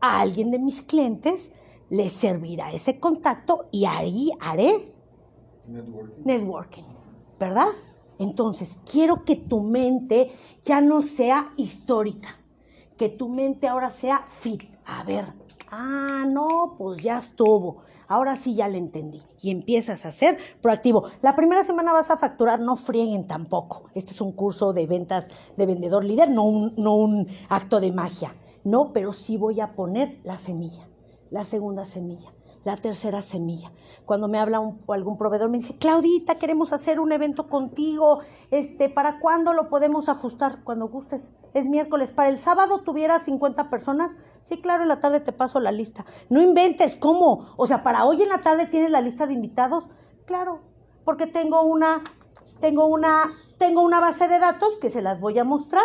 a 0.00 0.20
alguien 0.20 0.50
de 0.50 0.58
mis 0.58 0.82
clientes 0.82 1.52
le 1.90 2.08
servirá 2.08 2.72
ese 2.72 3.00
contacto 3.00 3.68
y 3.70 3.84
ahí 3.84 4.30
haré 4.40 4.94
networking. 5.66 6.22
networking, 6.24 6.84
¿verdad? 7.38 7.68
Entonces, 8.18 8.80
quiero 8.90 9.24
que 9.24 9.36
tu 9.36 9.60
mente 9.60 10.30
ya 10.62 10.80
no 10.80 11.02
sea 11.02 11.52
histórica, 11.56 12.38
que 12.96 13.08
tu 13.08 13.28
mente 13.28 13.66
ahora 13.66 13.90
sea 13.90 14.24
fit. 14.26 14.62
A 14.84 15.04
ver, 15.04 15.24
ah, 15.70 16.24
no, 16.28 16.74
pues 16.76 17.02
ya 17.02 17.18
estuvo. 17.18 17.78
Ahora 18.08 18.34
sí 18.34 18.54
ya 18.54 18.68
le 18.68 18.76
entendí. 18.76 19.22
Y 19.40 19.50
empiezas 19.50 20.04
a 20.04 20.12
ser 20.12 20.36
proactivo. 20.60 21.04
La 21.22 21.34
primera 21.34 21.64
semana 21.64 21.92
vas 21.92 22.10
a 22.10 22.16
facturar, 22.16 22.60
no 22.60 22.76
frieguen 22.76 23.26
tampoco. 23.26 23.84
Este 23.94 24.10
es 24.10 24.20
un 24.20 24.32
curso 24.32 24.72
de 24.72 24.86
ventas 24.86 25.28
de 25.56 25.64
vendedor 25.64 26.04
líder, 26.04 26.28
no 26.28 26.42
un, 26.42 26.74
no 26.76 26.96
un 26.96 27.26
acto 27.48 27.80
de 27.80 27.92
magia. 27.92 28.34
No, 28.64 28.92
pero 28.92 29.12
sí 29.12 29.36
voy 29.36 29.60
a 29.60 29.74
poner 29.74 30.20
la 30.22 30.36
semilla, 30.36 30.86
la 31.30 31.44
segunda 31.44 31.84
semilla, 31.84 32.32
la 32.64 32.76
tercera 32.76 33.22
semilla. 33.22 33.72
Cuando 34.04 34.28
me 34.28 34.38
habla 34.38 34.60
un, 34.60 34.82
algún 34.88 35.16
proveedor, 35.16 35.48
me 35.48 35.58
dice, 35.58 35.78
Claudita, 35.78 36.34
queremos 36.34 36.72
hacer 36.74 37.00
un 37.00 37.12
evento 37.12 37.48
contigo. 37.48 38.20
Este, 38.50 38.90
¿Para 38.90 39.18
cuándo 39.18 39.54
lo 39.54 39.70
podemos 39.70 40.08
ajustar? 40.10 40.62
Cuando 40.62 40.88
gustes. 40.88 41.32
Es 41.54 41.68
miércoles. 41.68 42.10
¿Para 42.12 42.28
el 42.28 42.36
sábado 42.36 42.82
tuviera 42.82 43.18
50 43.18 43.70
personas? 43.70 44.16
Sí, 44.42 44.60
claro, 44.60 44.82
en 44.82 44.88
la 44.88 45.00
tarde 45.00 45.20
te 45.20 45.32
paso 45.32 45.58
la 45.58 45.72
lista. 45.72 46.04
No 46.28 46.42
inventes, 46.42 46.96
¿cómo? 46.96 47.54
O 47.56 47.66
sea, 47.66 47.82
¿para 47.82 48.04
hoy 48.04 48.22
en 48.22 48.28
la 48.28 48.42
tarde 48.42 48.66
tienes 48.66 48.90
la 48.90 49.00
lista 49.00 49.26
de 49.26 49.32
invitados? 49.32 49.88
Claro, 50.26 50.60
porque 51.04 51.26
tengo 51.26 51.62
una, 51.62 52.02
tengo 52.60 52.86
una, 52.86 53.32
tengo 53.58 53.82
una 53.82 54.00
base 54.00 54.28
de 54.28 54.38
datos 54.38 54.76
que 54.78 54.90
se 54.90 55.02
las 55.02 55.18
voy 55.18 55.38
a 55.38 55.44
mostrar. 55.44 55.84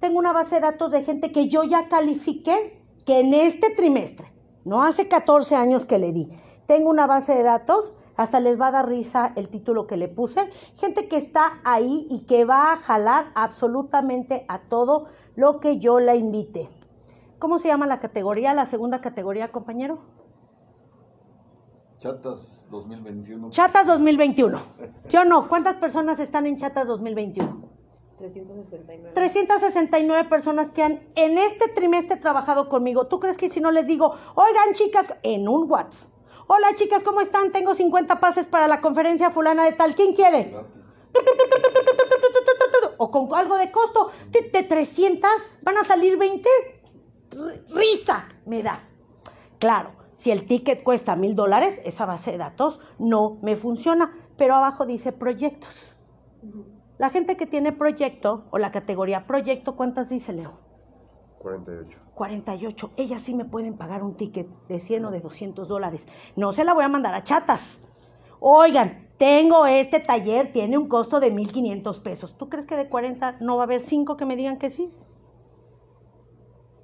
Tengo 0.00 0.18
una 0.18 0.32
base 0.32 0.56
de 0.56 0.62
datos 0.62 0.90
de 0.90 1.02
gente 1.02 1.30
que 1.30 1.48
yo 1.48 1.62
ya 1.62 1.88
califiqué, 1.88 2.82
que 3.04 3.20
en 3.20 3.34
este 3.34 3.70
trimestre 3.70 4.32
no 4.64 4.82
hace 4.82 5.08
14 5.08 5.54
años 5.56 5.84
que 5.84 5.98
le 5.98 6.12
di. 6.12 6.30
Tengo 6.66 6.88
una 6.88 7.06
base 7.06 7.34
de 7.34 7.42
datos, 7.42 7.92
hasta 8.16 8.40
les 8.40 8.60
va 8.60 8.68
a 8.68 8.70
dar 8.70 8.88
risa 8.88 9.32
el 9.36 9.48
título 9.48 9.86
que 9.86 9.96
le 9.96 10.08
puse. 10.08 10.50
Gente 10.74 11.08
que 11.08 11.16
está 11.16 11.60
ahí 11.64 12.06
y 12.10 12.20
que 12.20 12.44
va 12.44 12.72
a 12.72 12.76
jalar 12.76 13.30
absolutamente 13.34 14.44
a 14.48 14.60
todo 14.60 15.06
lo 15.36 15.60
que 15.60 15.78
yo 15.78 16.00
la 16.00 16.16
invite. 16.16 16.70
¿Cómo 17.38 17.58
se 17.58 17.68
llama 17.68 17.86
la 17.86 18.00
categoría, 18.00 18.54
la 18.54 18.66
segunda 18.66 19.00
categoría, 19.00 19.52
compañero? 19.52 20.00
Chatas 21.98 22.68
2021. 22.70 23.50
Chatas 23.50 23.86
2021. 23.86 24.60
¿Sí 25.08 25.16
o 25.18 25.24
no? 25.24 25.48
¿Cuántas 25.48 25.76
personas 25.76 26.20
están 26.20 26.46
en 26.46 26.56
Chatas 26.56 26.88
2021? 26.88 27.69
369. 28.20 29.14
369 29.14 30.28
personas 30.28 30.70
que 30.72 30.82
han 30.82 31.00
en 31.14 31.38
este 31.38 31.68
trimestre 31.70 32.16
trabajado 32.18 32.68
conmigo. 32.68 33.06
¿Tú 33.06 33.18
crees 33.18 33.36
que 33.38 33.48
si 33.48 33.60
no 33.60 33.70
les 33.70 33.86
digo, 33.86 34.14
oigan 34.34 34.74
chicas, 34.74 35.12
en 35.22 35.48
un 35.48 35.70
WhatsApp? 35.70 36.10
Hola 36.46 36.68
chicas, 36.74 37.02
¿cómo 37.02 37.20
están? 37.20 37.50
Tengo 37.52 37.74
50 37.74 38.20
pases 38.20 38.46
para 38.46 38.68
la 38.68 38.80
conferencia 38.80 39.30
fulana 39.30 39.64
de 39.64 39.72
tal. 39.72 39.94
¿Quién 39.94 40.14
quiere? 40.14 40.52
O 42.98 43.10
con 43.10 43.32
algo 43.34 43.56
de 43.56 43.70
costo. 43.70 44.10
De, 44.30 44.50
de 44.50 44.62
300 44.64 45.30
van 45.62 45.78
a 45.78 45.84
salir 45.84 46.18
20. 46.18 46.48
R- 47.32 47.62
Risa 47.74 48.28
me 48.46 48.62
da. 48.62 48.86
Claro, 49.58 49.92
si 50.14 50.30
el 50.30 50.44
ticket 50.44 50.82
cuesta 50.82 51.16
mil 51.16 51.34
dólares, 51.34 51.80
esa 51.84 52.04
base 52.04 52.32
de 52.32 52.38
datos 52.38 52.80
no 52.98 53.38
me 53.42 53.56
funciona. 53.56 54.12
Pero 54.36 54.54
abajo 54.56 54.84
dice 54.86 55.12
proyectos. 55.12 55.94
La 57.00 57.08
gente 57.08 57.38
que 57.38 57.46
tiene 57.46 57.72
proyecto 57.72 58.44
o 58.50 58.58
la 58.58 58.70
categoría 58.70 59.26
proyecto, 59.26 59.74
¿cuántas 59.74 60.10
dice 60.10 60.34
Leo? 60.34 60.58
48. 61.38 61.98
48. 62.12 62.90
Ellas 62.98 63.22
sí 63.22 63.34
me 63.34 63.46
pueden 63.46 63.78
pagar 63.78 64.02
un 64.02 64.18
ticket 64.18 64.46
de 64.68 64.78
100 64.78 65.06
o 65.06 65.10
de 65.10 65.20
200 65.20 65.66
dólares. 65.66 66.06
No 66.36 66.52
se 66.52 66.62
la 66.62 66.74
voy 66.74 66.84
a 66.84 66.88
mandar 66.88 67.14
a 67.14 67.22
chatas. 67.22 67.80
Oigan, 68.38 69.08
tengo 69.16 69.64
este 69.64 70.00
taller, 70.00 70.52
tiene 70.52 70.76
un 70.76 70.88
costo 70.88 71.20
de 71.20 71.32
1.500 71.32 72.02
pesos. 72.02 72.36
¿Tú 72.36 72.50
crees 72.50 72.66
que 72.66 72.76
de 72.76 72.90
40 72.90 73.38
no 73.40 73.56
va 73.56 73.62
a 73.62 73.64
haber 73.64 73.80
5 73.80 74.18
que 74.18 74.26
me 74.26 74.36
digan 74.36 74.58
que 74.58 74.68
sí? 74.68 74.92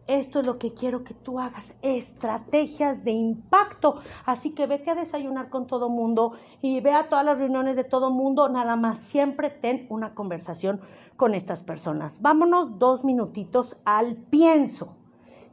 Esto 0.07 0.39
es 0.39 0.47
lo 0.47 0.57
que 0.59 0.73
quiero 0.73 1.03
que 1.03 1.15
tú 1.15 1.41
hagas, 1.41 1.77
estrategias 1.83 3.03
de 3.03 3.11
impacto. 3.11 4.01
Así 4.25 4.51
que 4.51 4.69
vete 4.69 4.93
a 4.93 4.95
desayunar 4.95 5.51
con 5.51 5.67
todo 5.67 5.89
mundo 5.89 6.35
y 6.63 6.81
ve 6.81 6.93
a 6.93 7.09
todas 7.09 7.25
las 7.25 7.41
reuniones 7.41 7.75
de 7.75 7.83
todo 7.83 8.11
mundo. 8.11 8.49
Nada 8.49 8.77
más, 8.77 9.01
siempre 9.01 9.51
ten 9.51 9.85
una 9.91 10.15
conversación 10.15 10.81
con 11.17 11.35
estas 11.35 11.65
personas. 11.65 12.23
Vámonos 12.23 12.79
dos 12.79 13.05
minutitos 13.05 13.77
al 13.85 14.15
pienso. 14.15 14.97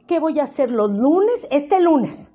¿Qué 0.06 0.20
voy 0.20 0.38
a 0.38 0.44
hacer 0.44 0.70
los 0.70 0.90
lunes? 0.90 1.48
Este 1.50 1.80
lunes. 1.80 2.32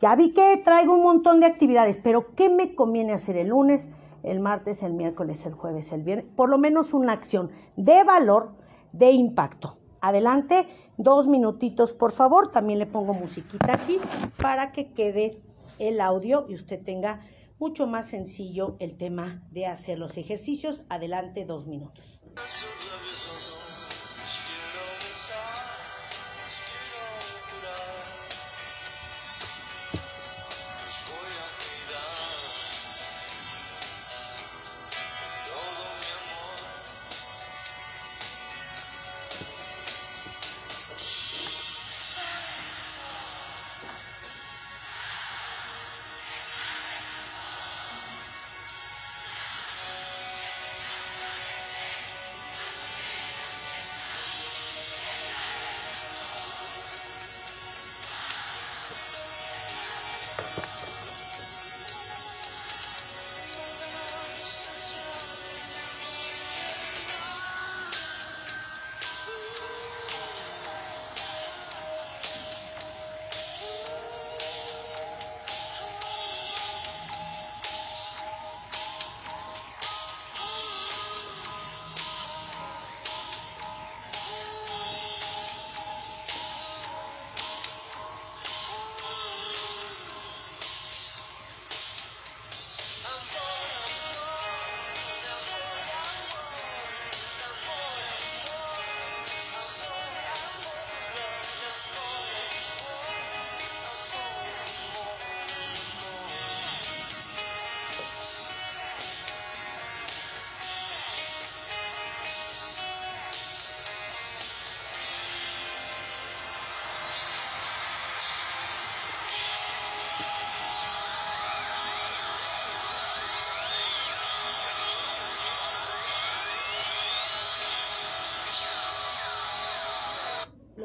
Ya 0.00 0.16
vi 0.16 0.32
que 0.32 0.56
traigo 0.64 0.94
un 0.94 1.02
montón 1.02 1.38
de 1.38 1.46
actividades, 1.46 2.00
pero 2.02 2.34
¿qué 2.34 2.48
me 2.48 2.74
conviene 2.74 3.12
hacer 3.12 3.36
el 3.36 3.48
lunes, 3.48 3.86
el 4.24 4.40
martes, 4.40 4.82
el 4.82 4.94
miércoles, 4.94 5.46
el 5.46 5.52
jueves, 5.52 5.92
el 5.92 6.02
viernes? 6.02 6.26
Por 6.34 6.48
lo 6.48 6.58
menos 6.58 6.94
una 6.94 7.12
acción 7.12 7.52
de 7.76 8.02
valor, 8.02 8.56
de 8.92 9.12
impacto. 9.12 9.79
Adelante, 10.00 10.68
dos 10.96 11.26
minutitos, 11.26 11.92
por 11.92 12.12
favor. 12.12 12.50
También 12.50 12.78
le 12.78 12.86
pongo 12.86 13.14
musiquita 13.14 13.74
aquí 13.74 13.98
para 14.40 14.72
que 14.72 14.92
quede 14.92 15.42
el 15.78 16.00
audio 16.00 16.46
y 16.48 16.54
usted 16.54 16.82
tenga 16.82 17.20
mucho 17.58 17.86
más 17.86 18.06
sencillo 18.06 18.76
el 18.78 18.96
tema 18.96 19.46
de 19.50 19.66
hacer 19.66 19.98
los 19.98 20.16
ejercicios. 20.16 20.84
Adelante, 20.88 21.44
dos 21.44 21.66
minutos. 21.66 22.20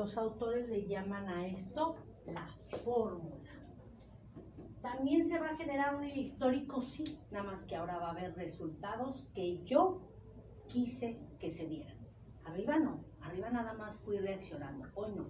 Los 0.05 0.17
autores 0.17 0.69
le 0.69 0.85
llaman 0.85 1.27
a 1.29 1.47
esto 1.47 1.95
la 2.27 2.47
fórmula. 2.83 3.49
También 4.79 5.23
se 5.23 5.39
va 5.39 5.47
a 5.47 5.55
generar 5.55 5.95
un 5.95 6.03
histórico, 6.03 6.79
sí, 6.79 7.03
nada 7.31 7.43
más 7.43 7.63
que 7.63 7.75
ahora 7.75 7.97
va 7.97 8.09
a 8.09 8.11
haber 8.11 8.35
resultados 8.35 9.27
que 9.33 9.63
yo 9.63 10.03
quise 10.67 11.19
que 11.39 11.49
se 11.49 11.65
dieran. 11.65 11.97
Arriba 12.43 12.77
no, 12.77 13.03
arriba 13.21 13.49
nada 13.49 13.73
más 13.73 13.95
fui 13.95 14.19
reaccionando. 14.19 14.87
Hoy 14.93 15.11
no. 15.15 15.25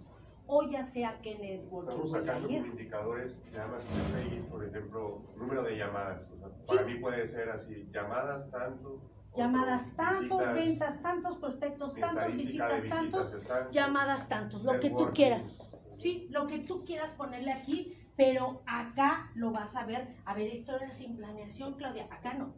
Hoy 0.46 0.74
ya 0.74 0.84
sé 0.84 1.06
a 1.06 1.22
qué 1.22 1.36
network 1.36 1.88
Estamos 1.88 2.12
sacando 2.12 2.46
como 2.50 2.66
indicadores, 2.66 3.42
nada 3.54 3.68
más 3.70 3.88
por 4.52 4.66
ejemplo, 4.66 5.24
número 5.38 5.64
de 5.64 5.78
llamadas. 5.78 6.30
O 6.32 6.38
sea, 6.38 6.50
para 6.68 6.84
mí 6.84 6.96
puede 6.96 7.26
ser 7.30 7.50
así, 7.50 7.88
llamadas 7.94 8.52
tanto. 8.52 9.00
Llamadas 9.38 9.96
tantos, 9.96 10.40
visitas, 10.40 10.54
ventas 10.56 11.02
tantos, 11.02 11.38
prospectos 11.38 11.94
tantos, 11.96 12.34
visitas 12.34 12.84
tantos, 12.90 13.44
tanto, 13.44 13.72
llamadas 13.72 14.28
tantos, 14.28 14.64
lo 14.64 14.80
que 14.80 14.90
tú 14.90 15.10
quieras. 15.14 15.42
Sí, 16.00 16.28
lo 16.30 16.46
que 16.48 16.60
tú 16.60 16.84
quieras 16.84 17.12
ponerle 17.12 17.52
aquí, 17.52 17.98
pero 18.16 18.64
acá 18.66 19.32
lo 19.36 19.52
vas 19.52 19.76
a 19.76 19.86
ver. 19.86 20.16
A 20.26 20.34
ver, 20.34 20.48
esto 20.48 20.76
era 20.76 20.92
sin 20.92 21.16
planeación, 21.16 21.74
Claudia. 21.76 22.08
Acá 22.12 22.34
no. 22.34 22.54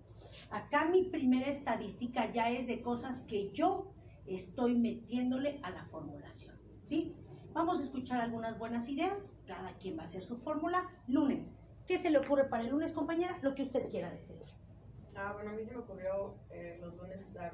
Acá 0.51 0.85
mi 0.85 1.03
primera 1.03 1.47
estadística 1.47 2.31
ya 2.31 2.49
es 2.49 2.67
de 2.67 2.81
cosas 2.81 3.21
que 3.21 3.51
yo 3.51 3.93
estoy 4.25 4.75
metiéndole 4.75 5.59
a 5.63 5.71
la 5.71 5.85
formulación. 5.85 6.55
¿Sí? 6.83 7.15
Vamos 7.53 7.79
a 7.79 7.83
escuchar 7.83 8.21
algunas 8.21 8.57
buenas 8.57 8.89
ideas. 8.89 9.33
Cada 9.45 9.73
quien 9.77 9.97
va 9.97 10.01
a 10.01 10.05
hacer 10.05 10.21
su 10.21 10.37
fórmula. 10.37 10.87
Lunes, 11.07 11.55
¿Qué 11.87 11.97
se 11.97 12.09
le 12.09 12.17
ocurre 12.17 12.43
para 12.43 12.63
el 12.63 12.69
lunes, 12.69 12.91
compañera? 12.91 13.39
Lo 13.41 13.55
que 13.55 13.63
usted 13.63 13.89
quiera 13.89 14.11
decir. 14.11 14.35
Ah, 15.17 15.33
bueno, 15.33 15.49
a 15.51 15.53
mí 15.53 15.63
se 15.65 15.71
me 15.71 15.79
ocurrió 15.79 16.35
eh, 16.51 16.77
los 16.81 16.95
lunes 16.95 17.19
estar 17.21 17.51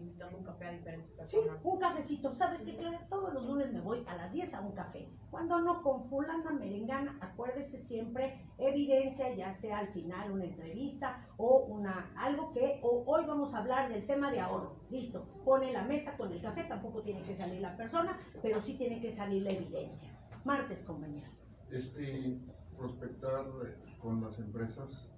invitando 0.00 0.38
un 0.38 0.44
café 0.44 0.66
a 0.66 0.70
diferentes 0.72 1.10
Sí, 1.26 1.36
personas. 1.38 1.60
un 1.64 1.78
cafecito. 1.78 2.34
¿Sabes 2.36 2.60
qué, 2.62 2.76
Claudia? 2.76 3.06
Todos 3.08 3.34
los 3.34 3.46
lunes 3.46 3.72
me 3.72 3.80
voy 3.80 4.04
a 4.06 4.14
las 4.16 4.32
10 4.32 4.54
a 4.54 4.60
un 4.60 4.72
café. 4.72 5.08
Cuando 5.30 5.60
no 5.60 5.82
con 5.82 6.08
fulana 6.08 6.50
merengana, 6.52 7.18
acuérdese 7.20 7.78
siempre 7.78 8.40
evidencia, 8.58 9.34
ya 9.34 9.52
sea 9.52 9.78
al 9.78 9.88
final 9.88 10.30
una 10.32 10.44
entrevista 10.44 11.26
o 11.36 11.64
una 11.66 12.12
algo 12.16 12.52
que 12.52 12.78
o 12.82 13.02
hoy 13.06 13.24
vamos 13.26 13.54
a 13.54 13.58
hablar 13.58 13.88
del 13.88 14.06
tema 14.06 14.30
de 14.30 14.38
ahorro. 14.40 14.76
Listo, 14.90 15.24
pone 15.44 15.72
la 15.72 15.82
mesa 15.82 16.16
con 16.16 16.30
el 16.32 16.40
café, 16.40 16.62
tampoco 16.64 17.02
tiene 17.02 17.22
que 17.22 17.34
salir 17.34 17.60
la 17.60 17.76
persona, 17.76 18.18
pero 18.40 18.60
sí 18.60 18.76
tiene 18.78 19.00
que 19.00 19.10
salir 19.10 19.42
la 19.42 19.50
evidencia. 19.50 20.10
Martes, 20.44 20.84
compañera. 20.84 21.28
Este, 21.70 22.38
prospectar 22.76 23.44
eh, 23.66 23.74
con 24.00 24.22
las 24.22 24.38
empresas, 24.38 25.08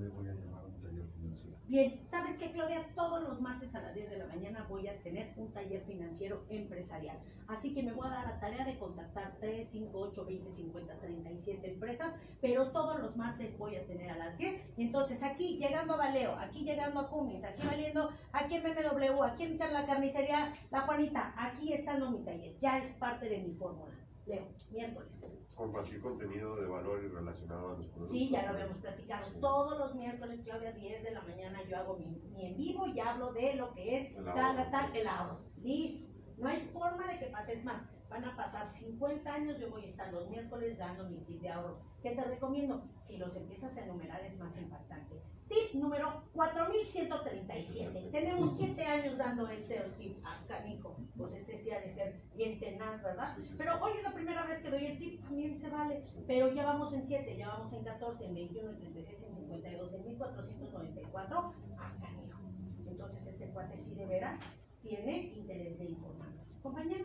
le 0.00 0.08
voy 0.08 0.28
a 0.28 0.32
llamar 0.32 0.64
un 0.66 0.80
taller 0.80 1.06
financiero. 1.14 1.56
Bien, 1.68 2.02
¿sabes 2.06 2.36
qué, 2.38 2.50
Claudia? 2.50 2.84
Todos 2.96 3.22
los 3.22 3.40
martes 3.40 3.74
a 3.74 3.82
las 3.82 3.94
10 3.94 4.10
de 4.10 4.18
la 4.18 4.26
mañana 4.26 4.66
voy 4.68 4.88
a 4.88 5.00
tener 5.02 5.32
un 5.36 5.52
taller 5.52 5.82
financiero 5.84 6.44
empresarial. 6.48 7.18
Así 7.46 7.74
que 7.74 7.82
me 7.82 7.92
voy 7.92 8.06
a 8.08 8.10
dar 8.10 8.24
la 8.26 8.40
tarea 8.40 8.64
de 8.64 8.78
contactar 8.78 9.36
3, 9.40 9.68
5, 9.68 9.90
8, 9.96 10.24
20, 10.24 10.50
50, 10.52 10.98
37 10.98 11.70
empresas, 11.72 12.14
pero 12.40 12.72
todos 12.72 13.00
los 13.00 13.16
martes 13.16 13.56
voy 13.58 13.76
a 13.76 13.86
tener 13.86 14.10
a 14.10 14.18
las 14.18 14.38
10. 14.38 14.60
Y 14.76 14.82
entonces 14.82 15.22
aquí 15.22 15.58
llegando 15.58 15.94
a 15.94 15.98
Valeo, 15.98 16.36
aquí 16.38 16.64
llegando 16.64 17.00
a 17.00 17.08
Cummins, 17.08 17.44
aquí 17.44 17.64
valiendo, 17.66 18.10
aquí 18.32 18.56
en 18.56 18.62
BMW, 18.62 19.22
aquí 19.22 19.44
en 19.44 19.58
la 19.58 19.86
carnicería 19.86 20.54
La 20.70 20.80
Juanita, 20.82 21.34
aquí 21.36 21.72
estando 21.72 22.10
mi 22.10 22.24
taller. 22.24 22.58
Ya 22.60 22.78
es 22.78 22.88
parte 22.94 23.28
de 23.28 23.38
mi 23.38 23.52
fórmula. 23.54 23.99
Leo, 24.30 24.46
miércoles. 24.70 25.26
Compartir 25.54 26.00
contenido 26.00 26.56
de 26.56 26.66
valor 26.66 27.04
y 27.04 27.08
relacionado 27.08 27.72
a 27.72 27.76
los 27.76 27.86
productos. 27.88 28.10
Sí, 28.10 28.30
ya 28.30 28.42
lo 28.44 28.48
habíamos 28.50 28.78
platicado. 28.78 29.28
Sí. 29.28 29.40
Todos 29.40 29.78
los 29.78 29.94
miércoles, 29.94 30.40
Claudia, 30.44 30.72
10 30.72 31.02
de 31.02 31.10
la 31.10 31.22
mañana, 31.22 31.62
yo 31.68 31.76
hago 31.76 31.96
mi, 31.98 32.06
mi 32.30 32.46
en 32.46 32.56
vivo 32.56 32.86
y 32.86 32.98
hablo 33.00 33.32
de 33.32 33.54
lo 33.54 33.72
que 33.74 33.96
es 33.98 34.16
El 34.16 34.24
tal, 34.24 34.58
ahorro. 34.58 34.70
tal, 34.70 34.96
el 34.96 35.06
ahorro. 35.06 35.40
Listo. 35.62 36.08
No 36.38 36.48
hay 36.48 36.60
forma 36.72 37.06
de 37.12 37.18
que 37.18 37.26
pases 37.26 37.62
más. 37.64 37.82
Van 38.10 38.24
a 38.24 38.36
pasar 38.36 38.66
50 38.66 39.32
años, 39.32 39.60
yo 39.60 39.70
voy 39.70 39.84
a 39.84 39.88
estar 39.88 40.12
los 40.12 40.28
miércoles 40.28 40.76
dando 40.76 41.08
mi 41.08 41.18
tip 41.18 41.40
de 41.40 41.48
ahorro. 41.48 41.78
¿Qué 42.02 42.10
te 42.10 42.24
recomiendo? 42.24 42.82
Si 42.98 43.18
los 43.18 43.36
empiezas 43.36 43.76
a 43.76 43.84
enumerar 43.84 44.20
es 44.24 44.36
más 44.36 44.58
impactante. 44.58 45.22
Tip 45.48 45.74
número 45.74 46.24
4137. 46.32 48.08
Tenemos 48.10 48.56
7 48.56 48.84
años 48.84 49.16
dando 49.16 49.46
este 49.48 49.78
tip 49.96 50.18
a 50.24 50.44
canijo. 50.48 50.96
Pues 51.16 51.34
este 51.34 51.56
sí 51.56 51.70
ha 51.70 51.80
de 51.80 51.94
ser 51.94 52.20
bien 52.34 52.58
tenaz, 52.58 53.00
¿verdad? 53.00 53.36
Pero 53.56 53.80
hoy 53.80 53.92
es 53.96 54.02
la 54.02 54.12
primera 54.12 54.44
vez 54.44 54.60
que 54.60 54.70
doy 54.70 54.86
el 54.86 54.98
tip, 54.98 55.22
también 55.22 55.56
se 55.56 55.70
vale. 55.70 56.04
Pero 56.26 56.52
ya 56.52 56.66
vamos 56.66 56.92
en 56.92 57.06
7, 57.06 57.36
ya 57.36 57.48
vamos 57.48 57.72
en 57.72 57.84
14, 57.84 58.24
en 58.24 58.34
21, 58.34 58.70
en 58.70 58.78
36, 58.78 59.26
en 59.28 59.36
52, 59.36 59.92
en 59.94 60.04
1494. 60.04 61.54
Ah, 61.78 61.92
canijo. 62.00 62.40
Entonces 62.88 63.24
este 63.24 63.50
cuate 63.50 63.76
sí 63.76 63.94
de 63.94 64.06
veras 64.06 64.40
tiene 64.82 65.32
interés 65.34 65.78
de 65.78 65.84
informarnos. 65.84 66.56
Compañero, 66.62 67.04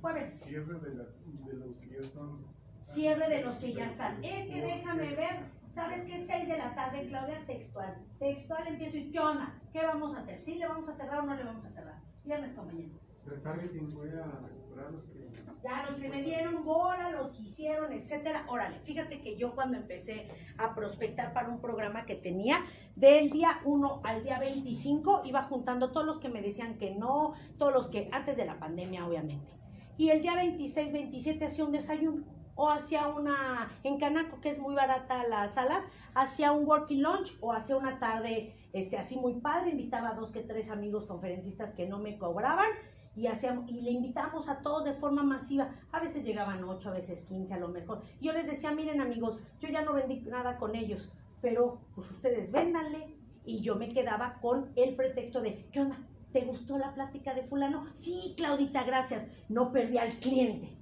jueves, 0.00 0.40
Cierre 0.40 0.78
de, 0.80 0.94
la, 0.94 1.04
de 1.04 1.52
los 1.54 1.76
que 1.76 1.88
ya 1.90 1.98
están. 2.00 2.38
cierre 2.80 3.28
de 3.28 3.42
los 3.44 3.56
que 3.56 3.72
ya 3.72 3.86
están. 3.86 4.24
Este 4.24 4.60
déjame 4.60 5.14
ver, 5.14 5.40
¿sabes 5.70 6.04
qué? 6.04 6.18
6 6.18 6.48
de 6.48 6.58
la 6.58 6.74
tarde, 6.74 7.06
Claudia, 7.08 7.44
textual. 7.46 7.96
Textual 8.18 8.66
empiezo 8.68 8.96
y 8.96 9.10
¿qué 9.10 9.18
onda? 9.20 9.54
¿Qué 9.72 9.84
vamos 9.84 10.14
a 10.14 10.18
hacer? 10.18 10.40
¿Sí 10.40 10.54
le 10.56 10.66
vamos 10.66 10.88
a 10.88 10.92
cerrar 10.92 11.20
o 11.20 11.22
no 11.22 11.34
le 11.34 11.44
vamos 11.44 11.64
a 11.64 11.68
cerrar? 11.68 12.00
Viernes, 12.24 12.52
compañero. 12.54 12.90
De 13.26 13.36
targeting 13.38 13.94
voy 13.94 14.08
a 14.10 14.24
recuperar 14.46 14.90
los 14.92 15.04
que. 15.04 15.20
Ya 15.62 15.86
los 15.90 16.00
que 16.00 16.08
me 16.08 16.22
dieron 16.22 16.64
bola, 16.64 17.10
los 17.10 17.32
que 17.32 17.42
hicieron, 17.42 17.92
etcétera. 17.92 18.46
Órale, 18.48 18.78
fíjate 18.80 19.20
que 19.20 19.36
yo 19.36 19.54
cuando 19.54 19.76
empecé 19.76 20.26
a 20.56 20.74
prospectar 20.74 21.34
para 21.34 21.50
un 21.50 21.60
programa 21.60 22.06
que 22.06 22.14
tenía, 22.14 22.64
del 22.96 23.28
día 23.30 23.60
1 23.66 24.00
al 24.04 24.24
día 24.24 24.38
25, 24.40 25.22
iba 25.26 25.42
juntando 25.42 25.90
todos 25.90 26.06
los 26.06 26.18
que 26.18 26.30
me 26.30 26.40
decían 26.40 26.78
que 26.78 26.94
no, 26.94 27.34
todos 27.58 27.74
los 27.74 27.88
que, 27.88 28.08
antes 28.10 28.38
de 28.38 28.46
la 28.46 28.58
pandemia, 28.58 29.06
obviamente. 29.06 29.52
Y 30.00 30.08
el 30.08 30.22
día 30.22 30.34
26, 30.34 30.92
27 30.92 31.44
hacía 31.44 31.66
un 31.66 31.72
desayuno. 31.72 32.24
O 32.54 32.70
hacía 32.70 33.08
una, 33.08 33.70
en 33.84 33.98
Canaco, 33.98 34.40
que 34.40 34.48
es 34.48 34.58
muy 34.58 34.74
barata 34.74 35.28
las 35.28 35.54
salas, 35.54 35.88
hacía 36.14 36.52
un 36.52 36.66
working 36.66 37.02
lunch 37.02 37.36
o 37.42 37.52
hacía 37.52 37.76
una 37.76 37.98
tarde 37.98 38.54
este, 38.72 38.96
así 38.96 39.18
muy 39.18 39.34
padre, 39.40 39.72
invitaba 39.72 40.08
a 40.08 40.14
dos 40.14 40.30
que 40.30 40.40
tres 40.40 40.70
amigos 40.70 41.04
conferencistas 41.04 41.74
que 41.74 41.86
no 41.86 41.98
me 41.98 42.16
cobraban 42.16 42.70
y, 43.14 43.26
hacíamos, 43.26 43.68
y 43.68 43.82
le 43.82 43.90
invitamos 43.90 44.48
a 44.48 44.62
todos 44.62 44.86
de 44.86 44.94
forma 44.94 45.22
masiva. 45.22 45.70
A 45.92 46.00
veces 46.00 46.24
llegaban 46.24 46.64
8, 46.64 46.88
a 46.88 46.92
veces 46.92 47.24
15 47.24 47.52
a 47.52 47.58
lo 47.58 47.68
mejor. 47.68 48.00
Yo 48.22 48.32
les 48.32 48.46
decía, 48.46 48.70
miren 48.70 49.02
amigos, 49.02 49.36
yo 49.58 49.68
ya 49.68 49.82
no 49.82 49.92
vendí 49.92 50.22
nada 50.22 50.56
con 50.56 50.76
ellos, 50.76 51.12
pero 51.42 51.78
pues 51.94 52.10
ustedes 52.10 52.52
véndanle. 52.52 53.18
Y 53.44 53.60
yo 53.60 53.76
me 53.76 53.90
quedaba 53.90 54.38
con 54.40 54.72
el 54.76 54.96
pretexto 54.96 55.42
de, 55.42 55.66
¿qué 55.70 55.80
onda? 55.80 55.98
¿Te 56.32 56.42
gustó 56.42 56.78
la 56.78 56.94
plática 56.94 57.34
de 57.34 57.42
fulano? 57.42 57.86
Sí, 57.94 58.34
Claudita, 58.36 58.84
gracias. 58.84 59.28
No 59.48 59.72
perdí 59.72 59.98
al 59.98 60.12
cliente. 60.12 60.76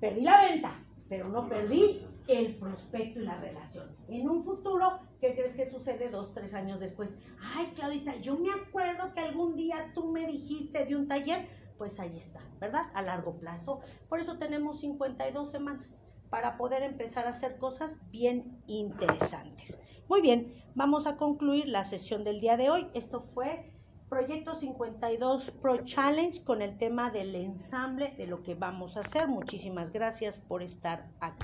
Perdí 0.00 0.22
la 0.22 0.40
venta, 0.40 0.72
pero 1.08 1.28
no 1.28 1.48
perdí 1.48 2.06
el 2.28 2.54
prospecto 2.56 3.20
y 3.20 3.24
la 3.24 3.36
relación. 3.36 3.96
En 4.08 4.28
un 4.28 4.44
futuro, 4.44 5.00
¿qué 5.20 5.34
crees 5.34 5.54
que 5.54 5.68
sucede 5.68 6.08
dos, 6.08 6.32
tres 6.32 6.54
años 6.54 6.80
después? 6.80 7.16
Ay, 7.54 7.66
Claudita, 7.74 8.16
yo 8.16 8.38
me 8.38 8.50
acuerdo 8.52 9.12
que 9.12 9.20
algún 9.20 9.56
día 9.56 9.90
tú 9.94 10.12
me 10.12 10.26
dijiste 10.26 10.84
de 10.84 10.94
un 10.94 11.08
taller, 11.08 11.48
pues 11.78 11.98
ahí 11.98 12.16
está, 12.16 12.40
¿verdad? 12.60 12.86
A 12.94 13.02
largo 13.02 13.38
plazo. 13.38 13.80
Por 14.08 14.20
eso 14.20 14.38
tenemos 14.38 14.80
52 14.80 15.50
semanas 15.50 16.04
para 16.30 16.56
poder 16.56 16.82
empezar 16.82 17.26
a 17.26 17.30
hacer 17.30 17.58
cosas 17.58 17.98
bien 18.10 18.62
interesantes. 18.66 19.80
Muy 20.08 20.20
bien, 20.20 20.54
vamos 20.74 21.06
a 21.06 21.16
concluir 21.16 21.68
la 21.68 21.82
sesión 21.82 22.24
del 22.24 22.40
día 22.40 22.56
de 22.56 22.70
hoy. 22.70 22.88
Esto 22.94 23.20
fue 23.20 23.72
Proyecto 24.12 24.54
52 24.54 25.52
Pro 25.52 25.78
Challenge 25.78 26.44
con 26.44 26.60
el 26.60 26.76
tema 26.76 27.08
del 27.08 27.34
ensamble 27.34 28.12
de 28.18 28.26
lo 28.26 28.42
que 28.42 28.54
vamos 28.54 28.98
a 28.98 29.00
hacer. 29.00 29.26
Muchísimas 29.26 29.90
gracias 29.90 30.38
por 30.38 30.62
estar 30.62 31.08
aquí. 31.18 31.40